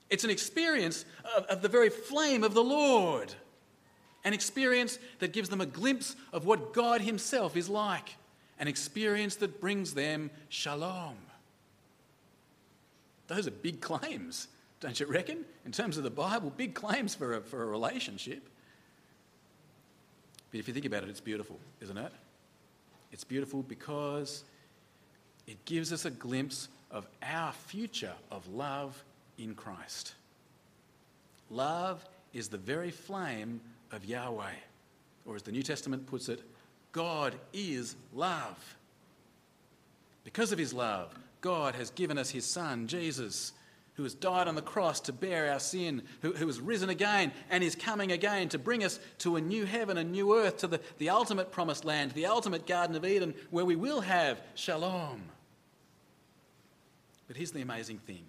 It's 0.09 0.25
an 0.25 0.31
experience 0.31 1.05
of, 1.37 1.45
of, 1.45 1.63
the 1.63 1.69
very 1.69 1.91
flame 1.91 2.43
of 2.43 2.55
the 2.55 2.65
Lord, 2.65 3.35
an 4.25 4.33
experience 4.33 4.99
that 5.19 5.35
gives 5.35 5.51
them 5.51 5.61
a 5.61 5.67
glimpse 5.67 6.17
of 6.33 6.47
what 6.47 6.73
God 6.73 7.03
Himself 7.03 7.57
is 7.57 7.69
like, 7.69 8.15
an 8.59 8.69
experience 8.69 9.37
that 9.37 9.61
brings 9.61 9.93
them 9.93 10.31
shalom. 10.49 11.17
Those 13.29 13.47
are 13.47 13.53
big 13.53 13.81
claims, 13.81 14.49
don't 14.81 14.99
you 14.99 15.07
reckon? 15.07 15.45
In 15.65 15.73
terms 15.73 15.97
of 15.97 16.03
the 16.03 16.11
Bible, 16.11 16.53
big 16.57 16.75
claims 16.75 17.15
for 17.15 17.37
a, 17.37 17.41
for 17.41 17.63
a 17.63 17.67
relationship. 17.67 18.49
But 20.51 20.61
if 20.61 20.67
you 20.67 20.75
think 20.75 20.87
about 20.87 21.05
it, 21.05 21.11
it's 21.11 21.21
beautiful, 21.21 21.59
isn't 21.81 21.97
it? 21.97 22.13
It's 23.13 23.25
beautiful 23.25 23.63
because 23.63 24.45
it 25.47 25.63
gives 25.67 25.93
us 25.93 26.05
a 26.05 26.11
glimpse 26.11 26.69
of 26.91 27.07
our 27.23 27.53
future 27.53 28.15
of 28.31 28.47
love 28.49 29.03
in 29.37 29.55
Christ. 29.55 30.15
Love 31.51 32.05
is 32.33 32.49
the 32.49 32.59
very 32.59 32.91
flame 32.91 33.61
of 33.93 34.05
Yahweh. 34.05 34.53
Or 35.27 35.37
as 35.37 35.43
the 35.43 35.53
New 35.53 35.63
Testament 35.63 36.07
puts 36.07 36.29
it, 36.29 36.43
God 36.93 37.35
is 37.53 37.97
love. 38.15 38.77
Because 40.25 40.53
of 40.53 40.59
his 40.59 40.73
love, 40.73 41.15
God 41.41 41.75
has 41.75 41.91
given 41.91 42.19
us 42.19 42.31
his 42.31 42.45
Son, 42.45 42.87
Jesus, 42.87 43.53
who 43.95 44.05
has 44.05 44.15
died 44.15 44.47
on 44.47 44.55
the 44.55 44.63
cross 44.63 45.01
to 45.01 45.13
bear 45.13 45.51
our 45.51 45.59
sin, 45.59 46.03
who, 46.23 46.33
who 46.33 46.47
has 46.47 46.61
risen 46.61 46.89
again 46.89 47.33
and 47.51 47.65
is 47.65 47.75
coming 47.75 48.13
again 48.13 48.49
to 48.49 48.59
bring 48.59 48.85
us 48.85 49.01
to 49.19 49.37
a 49.37 49.41
new 49.41 49.65
heaven, 49.65 49.99
a 49.99 50.05
new 50.05 50.37
earth, 50.37 50.59
to 50.59 50.69
the, 50.69 50.81
the 50.99 51.11
ultimate 51.11 51.51
promised 51.51 51.85
land, 51.85 52.13
the 52.13 52.27
ultimate 52.27 52.67
Garden 52.67 52.95
of 52.95 53.05
Eden, 53.05 53.35
where 53.51 53.65
we 53.65 53.77
will 53.77 54.01
have 54.01 54.41
shalom. 54.55 55.23
But 57.27 57.37
here's 57.37 57.53
the 57.53 57.61
amazing 57.61 57.99
thing 57.99 58.25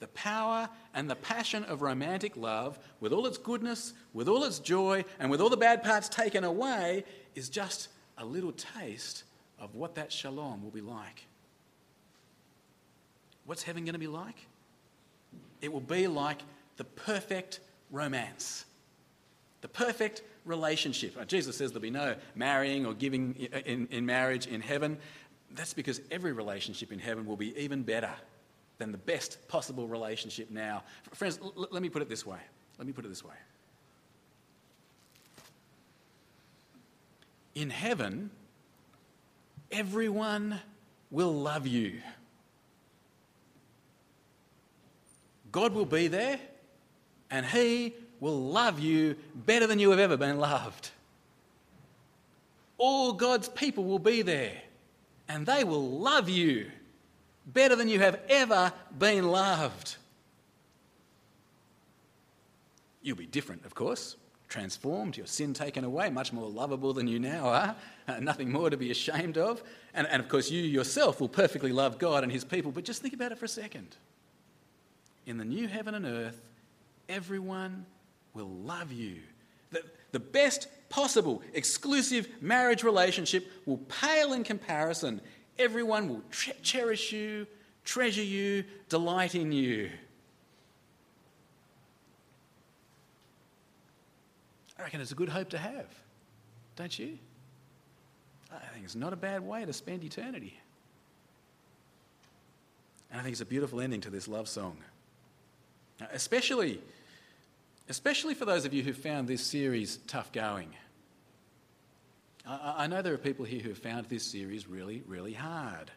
the 0.00 0.08
power 0.08 0.68
and 0.94 1.08
the 1.08 1.16
passion 1.16 1.64
of 1.64 1.82
romantic 1.82 2.36
love, 2.36 2.78
with 3.00 3.12
all 3.12 3.26
its 3.26 3.38
goodness, 3.38 3.94
with 4.12 4.28
all 4.28 4.44
its 4.44 4.58
joy, 4.58 5.04
and 5.18 5.30
with 5.30 5.40
all 5.40 5.50
the 5.50 5.56
bad 5.56 5.82
parts 5.82 6.08
taken 6.08 6.44
away, 6.44 7.04
is 7.34 7.48
just 7.48 7.88
a 8.16 8.24
little 8.24 8.52
taste 8.52 9.24
of 9.58 9.74
what 9.74 9.94
that 9.96 10.12
shalom 10.12 10.62
will 10.62 10.70
be 10.70 10.80
like. 10.80 11.26
What's 13.48 13.62
heaven 13.62 13.86
going 13.86 13.94
to 13.94 13.98
be 13.98 14.06
like? 14.06 14.46
It 15.62 15.72
will 15.72 15.80
be 15.80 16.06
like 16.06 16.42
the 16.76 16.84
perfect 16.84 17.60
romance, 17.90 18.66
the 19.62 19.68
perfect 19.68 20.20
relationship. 20.44 21.16
Uh, 21.18 21.24
Jesus 21.24 21.56
says 21.56 21.70
there'll 21.70 21.80
be 21.80 21.88
no 21.88 22.14
marrying 22.34 22.84
or 22.84 22.92
giving 22.92 23.34
in, 23.64 23.88
in 23.90 24.04
marriage 24.04 24.46
in 24.46 24.60
heaven. 24.60 24.98
That's 25.54 25.72
because 25.72 26.02
every 26.10 26.32
relationship 26.32 26.92
in 26.92 26.98
heaven 26.98 27.24
will 27.24 27.38
be 27.38 27.58
even 27.58 27.84
better 27.84 28.10
than 28.76 28.92
the 28.92 28.98
best 28.98 29.48
possible 29.48 29.88
relationship 29.88 30.50
now. 30.50 30.82
Friends, 31.14 31.40
l- 31.42 31.68
let 31.70 31.80
me 31.80 31.88
put 31.88 32.02
it 32.02 32.10
this 32.10 32.26
way. 32.26 32.40
Let 32.76 32.86
me 32.86 32.92
put 32.92 33.06
it 33.06 33.08
this 33.08 33.24
way. 33.24 33.34
In 37.54 37.70
heaven, 37.70 38.28
everyone 39.72 40.60
will 41.10 41.32
love 41.32 41.66
you. 41.66 42.02
God 45.52 45.72
will 45.72 45.86
be 45.86 46.08
there 46.08 46.38
and 47.30 47.44
He 47.44 47.94
will 48.20 48.40
love 48.40 48.78
you 48.80 49.16
better 49.34 49.66
than 49.66 49.78
you 49.78 49.90
have 49.90 49.98
ever 49.98 50.16
been 50.16 50.38
loved. 50.38 50.90
All 52.76 53.12
God's 53.12 53.48
people 53.48 53.84
will 53.84 53.98
be 53.98 54.22
there 54.22 54.62
and 55.28 55.46
they 55.46 55.64
will 55.64 55.88
love 55.88 56.28
you 56.28 56.70
better 57.46 57.76
than 57.76 57.88
you 57.88 58.00
have 58.00 58.20
ever 58.28 58.72
been 58.98 59.28
loved. 59.28 59.96
You'll 63.02 63.16
be 63.16 63.26
different, 63.26 63.64
of 63.64 63.74
course, 63.74 64.16
transformed, 64.48 65.16
your 65.16 65.26
sin 65.26 65.54
taken 65.54 65.84
away, 65.84 66.10
much 66.10 66.32
more 66.32 66.48
lovable 66.48 66.92
than 66.92 67.06
you 67.06 67.18
now 67.18 67.48
are, 67.48 67.76
uh, 68.06 68.20
nothing 68.20 68.50
more 68.50 68.70
to 68.70 68.76
be 68.76 68.90
ashamed 68.90 69.38
of. 69.38 69.62
And, 69.94 70.06
and 70.08 70.20
of 70.20 70.28
course, 70.28 70.50
you 70.50 70.62
yourself 70.62 71.20
will 71.20 71.28
perfectly 71.28 71.72
love 71.72 71.98
God 71.98 72.22
and 72.22 72.32
His 72.32 72.44
people. 72.44 72.72
But 72.72 72.84
just 72.84 73.02
think 73.02 73.14
about 73.14 73.32
it 73.32 73.38
for 73.38 73.44
a 73.44 73.48
second. 73.48 73.96
In 75.28 75.38
the 75.38 75.44
new 75.44 75.68
heaven 75.68 75.94
and 75.94 76.04
earth, 76.04 76.40
everyone 77.08 77.86
will 78.34 78.48
love 78.48 78.90
you. 78.90 79.18
The, 79.70 79.84
the 80.10 80.18
best 80.18 80.66
possible 80.88 81.42
exclusive 81.54 82.26
marriage 82.40 82.82
relationship 82.82 83.46
will 83.66 83.76
pale 83.76 84.32
in 84.32 84.42
comparison 84.42 85.20
Everyone 85.58 86.08
will 86.08 86.22
tre- 86.30 86.54
cherish 86.62 87.12
you, 87.12 87.46
treasure 87.84 88.22
you, 88.22 88.64
delight 88.88 89.34
in 89.34 89.50
you. 89.50 89.90
I 94.78 94.82
reckon 94.82 95.00
it's 95.00 95.10
a 95.10 95.16
good 95.16 95.28
hope 95.28 95.50
to 95.50 95.58
have, 95.58 95.86
don't 96.76 96.96
you? 96.96 97.18
I 98.52 98.66
think 98.72 98.84
it's 98.84 98.94
not 98.94 99.12
a 99.12 99.16
bad 99.16 99.42
way 99.42 99.64
to 99.64 99.72
spend 99.72 100.04
eternity. 100.04 100.58
And 103.10 103.20
I 103.20 103.24
think 103.24 103.32
it's 103.32 103.40
a 103.40 103.46
beautiful 103.46 103.80
ending 103.80 104.00
to 104.02 104.10
this 104.10 104.28
love 104.28 104.48
song. 104.48 104.78
Especially, 106.12 106.80
especially 107.88 108.34
for 108.34 108.44
those 108.44 108.64
of 108.64 108.72
you 108.72 108.82
who 108.82 108.92
found 108.92 109.26
this 109.26 109.42
series 109.42 109.98
tough 110.06 110.32
going. 110.32 110.72
I, 112.46 112.86
know 112.86 113.02
there 113.02 113.12
are 113.12 113.18
people 113.18 113.44
here 113.44 113.60
who 113.60 113.68
have 113.68 113.78
found 113.78 114.06
this 114.06 114.24
series 114.24 114.66
really, 114.66 115.02
really 115.06 115.34
hard. 115.34 115.90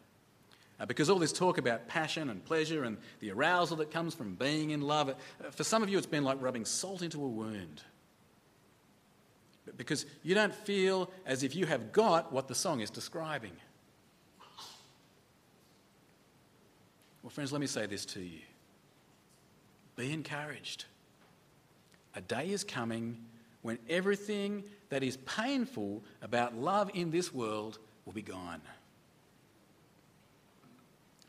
Uh, 0.80 0.86
because 0.86 1.10
all 1.10 1.20
this 1.20 1.32
talk 1.32 1.58
about 1.58 1.88
passion 1.88 2.30
and 2.30 2.44
pleasure 2.44 2.84
and 2.84 2.98
the 3.20 3.32
arousal 3.32 3.78
that 3.78 3.90
comes 3.90 4.14
from 4.14 4.36
being 4.36 4.72
in 4.72 4.82
love, 4.82 5.10
uh, 5.10 5.14
for 5.52 5.64
some 5.64 5.82
of 5.82 5.88
you 5.88 5.98
it's 5.98 6.08
been 6.08 6.26
like 6.26 6.42
rubbing 6.42 6.66
salt 6.66 7.04
into 7.04 7.24
a 7.24 7.28
wound. 7.28 7.84
Because 9.78 10.06
you 10.24 10.36
don't 10.36 10.54
feel 10.54 11.10
as 11.26 11.44
if 11.44 11.56
you 11.56 11.68
have 11.68 11.94
got 11.94 12.34
what 12.34 12.50
the 12.50 12.56
song 12.56 12.82
is 12.82 12.90
describing. 12.90 13.54
Well, 17.24 17.30
friends, 17.30 17.54
let 17.54 17.62
me 17.62 17.68
say 17.68 17.86
this 17.86 18.04
to 18.08 18.20
you 18.20 18.40
be 20.02 20.12
encouraged. 20.14 20.86
A 22.16 22.22
day 22.22 22.50
is 22.50 22.64
coming 22.64 23.18
when 23.62 23.78
everything 23.88 24.64
that 24.90 25.04
is 25.04 25.18
painful 25.18 26.04
about 26.24 26.58
love 26.58 26.90
in 26.96 27.12
this 27.12 27.32
world 27.32 27.78
will 28.06 28.14
be 28.14 28.24
gone. 28.24 28.62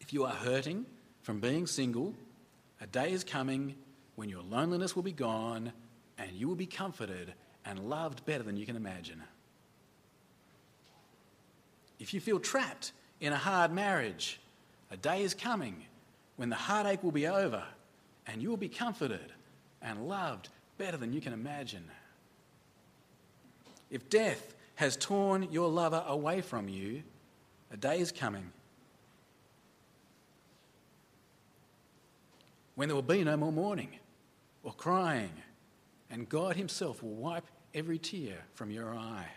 If 0.01 0.15
you 0.15 0.25
are 0.25 0.33
hurting 0.33 0.87
from 1.21 1.39
being 1.39 1.67
single, 1.67 2.15
a 2.81 2.87
day 2.87 3.13
is 3.13 3.25
coming 3.25 3.75
when 4.17 4.31
your 4.31 4.43
loneliness 4.43 4.97
will 4.97 5.03
be 5.03 5.13
gone 5.13 5.73
and 6.17 6.31
you 6.33 6.49
will 6.49 6.57
be 6.57 6.67
comforted 6.67 7.35
and 7.67 7.91
loved 7.91 8.25
better 8.25 8.43
than 8.43 8.57
you 8.57 8.65
can 8.65 8.77
imagine. 8.77 9.23
If 12.01 12.15
you 12.15 12.21
feel 12.21 12.41
trapped 12.41 12.93
in 13.21 13.35
a 13.35 13.37
hard 13.37 13.71
marriage, 13.71 14.41
a 14.91 14.97
day 14.97 15.23
is 15.23 15.35
coming 15.35 15.85
when 16.37 16.49
the 16.49 16.57
heartache 16.57 17.03
will 17.03 17.13
be 17.13 17.27
over 17.29 17.63
and 18.27 18.43
you 18.43 18.49
will 18.49 18.57
be 18.57 18.69
comforted 18.69 19.33
and 19.81 20.09
loved 20.09 20.49
better 20.79 20.97
than 20.97 21.13
you 21.13 21.21
can 21.21 21.33
imagine. 21.33 21.85
If 23.91 24.09
death 24.09 24.55
has 24.77 24.97
torn 24.97 25.49
your 25.51 25.69
lover 25.69 26.03
away 26.07 26.41
from 26.41 26.69
you, 26.69 27.03
a 27.71 27.77
day 27.77 28.01
is 28.01 28.13
coming 28.13 28.53
when 32.75 32.89
there 32.89 32.95
will 32.95 33.03
be 33.03 33.23
no 33.23 33.37
more 33.37 33.53
mourning 33.53 33.91
or 34.63 34.73
crying, 34.73 35.33
and 36.11 36.29
God 36.29 36.57
Himself 36.57 37.03
will 37.03 37.15
wipe 37.15 37.45
every 37.75 37.99
tear 37.99 38.39
from 38.55 38.71
your 38.71 38.95
eye. 38.95 39.29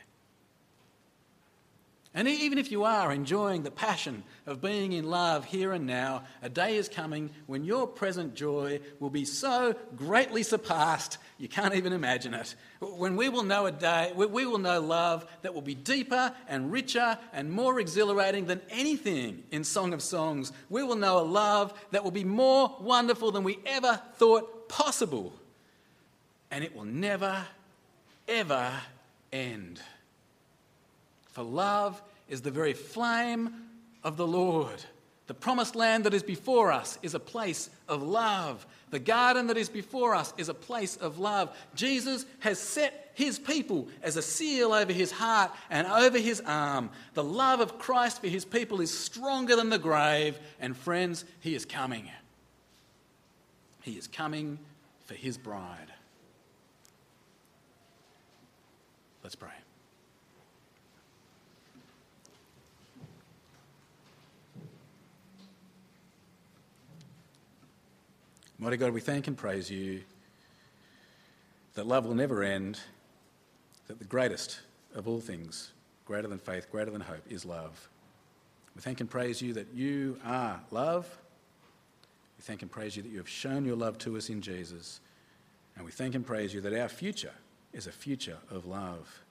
And 2.16 2.28
even 2.28 2.58
if 2.58 2.72
you 2.72 2.86
are 2.86 3.12
enjoying 3.12 3.64
the 3.64 3.72
passion 3.72 4.24
of 4.48 4.62
being 4.62 4.94
in 4.94 5.04
love 5.04 5.46
here 5.46 5.74
and 5.74 5.86
now, 5.86 6.24
a 6.42 6.50
day 6.50 6.78
is 6.78 6.90
coming 6.90 7.30
when 7.46 7.66
your 7.66 7.86
present 7.86 8.34
joy 8.34 8.80
will 9.00 9.10
be 9.10 9.26
so 9.26 9.76
greatly 9.96 10.42
surpassed 10.42 11.18
you 11.38 11.50
can't 11.50 11.76
even 11.76 11.92
imagine 11.92 12.34
it. 12.34 12.56
When 12.80 13.18
we 13.18 13.28
will 13.28 13.44
know 13.44 13.66
a 13.66 13.72
day, 13.72 14.14
we 14.16 14.46
will 14.46 14.58
know 14.58 14.80
love 14.80 15.26
that 15.42 15.54
will 15.54 15.62
be 15.62 15.76
deeper 15.76 16.34
and 16.48 16.72
richer 16.72 17.18
and 17.34 17.52
more 17.52 17.80
exhilarating 17.80 18.46
than 18.46 18.62
anything 18.70 19.44
in 19.52 19.66
Song 19.66 19.94
of 19.94 20.02
Songs. 20.02 20.54
We 20.70 20.84
will 20.84 20.96
know 20.96 21.20
a 21.20 21.28
love 21.28 21.74
that 21.92 22.06
will 22.06 22.12
be 22.12 22.24
more 22.24 22.78
wonderful 22.80 23.32
than 23.32 23.44
we 23.44 23.60
ever 23.66 24.02
thought 24.14 24.70
possible. 24.70 25.34
And 26.52 26.64
it 26.64 26.74
will 26.74 26.86
never, 26.86 27.46
ever 28.30 28.72
end. 29.34 29.82
For 31.36 31.44
love 31.44 32.02
is 32.30 32.42
the 32.42 32.50
very 32.50 32.72
flame 32.72 33.54
of 34.06 34.16
the 34.16 34.26
Lord. 34.26 34.86
The 35.28 35.34
promised 35.34 35.76
land 35.76 36.06
that 36.06 36.14
is 36.14 36.24
before 36.24 36.72
us 36.72 36.98
is 37.02 37.14
a 37.14 37.20
place 37.20 37.70
of 37.90 38.02
love. 38.02 38.66
The 38.92 39.00
garden 39.00 39.48
that 39.48 39.58
is 39.58 39.68
before 39.68 40.16
us 40.16 40.34
is 40.38 40.48
a 40.48 40.54
place 40.54 40.96
of 40.96 41.20
love. 41.20 41.54
Jesus 41.76 42.26
has 42.40 42.58
set 42.58 43.12
his 43.16 43.38
people 43.38 43.90
as 44.02 44.16
a 44.16 44.22
seal 44.22 44.72
over 44.72 44.94
his 44.94 45.12
heart 45.12 45.52
and 45.70 45.86
over 45.88 46.18
his 46.18 46.42
arm. 46.46 46.90
The 47.16 47.24
love 47.24 47.60
of 47.60 47.80
Christ 47.80 48.22
for 48.22 48.30
his 48.30 48.46
people 48.46 48.80
is 48.80 48.98
stronger 48.98 49.58
than 49.58 49.70
the 49.70 49.78
grave. 49.78 50.40
And 50.62 50.78
friends, 50.78 51.26
he 51.42 51.54
is 51.54 51.66
coming. 51.66 52.10
He 53.82 53.98
is 53.98 54.08
coming 54.08 54.58
for 55.04 55.16
his 55.16 55.38
bride. 55.38 55.92
Let's 59.22 59.36
pray. 59.36 59.50
Mighty 68.58 68.78
God, 68.78 68.94
we 68.94 69.02
thank 69.02 69.28
and 69.28 69.36
praise 69.36 69.70
you 69.70 70.02
that 71.74 71.86
love 71.86 72.06
will 72.06 72.16
never 72.16 72.42
end, 72.42 72.80
that 73.88 74.00
the 74.00 74.06
greatest 74.06 74.62
of 74.96 75.10
all 75.10 75.20
things, 75.20 75.74
greater 76.06 76.30
than 76.30 76.40
faith, 76.40 76.72
greater 76.72 76.90
than 76.90 77.02
hope, 77.02 77.22
is 77.30 77.44
love. 77.44 77.90
We 78.74 78.82
thank 78.82 79.02
and 79.02 79.10
praise 79.10 79.42
you 79.42 79.52
that 79.56 79.74
you 79.74 80.18
are 80.24 80.62
love. 80.72 81.06
We 82.38 82.44
thank 82.44 82.62
and 82.62 82.72
praise 82.72 82.96
you 82.96 83.04
that 83.04 83.10
you 83.10 83.18
have 83.18 83.28
shown 83.28 83.66
your 83.66 83.76
love 83.76 83.98
to 84.00 84.16
us 84.16 84.30
in 84.30 84.42
Jesus. 84.42 85.02
And 85.76 85.84
we 85.84 85.92
thank 85.92 86.16
and 86.16 86.26
praise 86.26 86.54
you 86.54 86.62
that 86.62 86.74
our 86.74 86.88
future 86.88 87.34
is 87.74 87.88
a 87.88 87.92
future 87.92 88.38
of 88.50 88.66
love. 88.66 89.22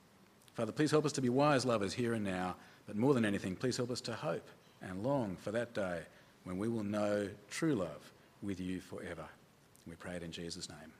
Father, 0.53 0.71
please 0.71 0.91
help 0.91 1.07
us 1.07 1.13
to 1.13 1.23
be 1.23 1.31
wise 1.31 1.65
lovers 1.65 1.95
here 1.95 2.13
and 2.13 2.25
now, 2.25 2.57
but 2.87 2.95
more 2.95 3.15
than 3.15 3.25
anything, 3.25 3.57
please 3.57 3.79
help 3.79 3.91
us 3.91 4.03
to 4.03 4.13
hope 4.13 4.47
and 4.83 5.03
long 5.03 5.35
for 5.41 5.51
that 5.51 5.73
day 5.73 6.01
when 6.45 6.59
we 6.59 6.69
will 6.69 6.85
know 6.85 7.27
true 7.49 7.75
love 7.75 8.13
with 8.45 8.61
you 8.61 8.81
forever. 8.81 9.27
We 9.87 9.95
pray 9.97 10.17
it 10.17 10.23
in 10.23 10.33
Jesus' 10.33 10.69
name. 10.69 10.93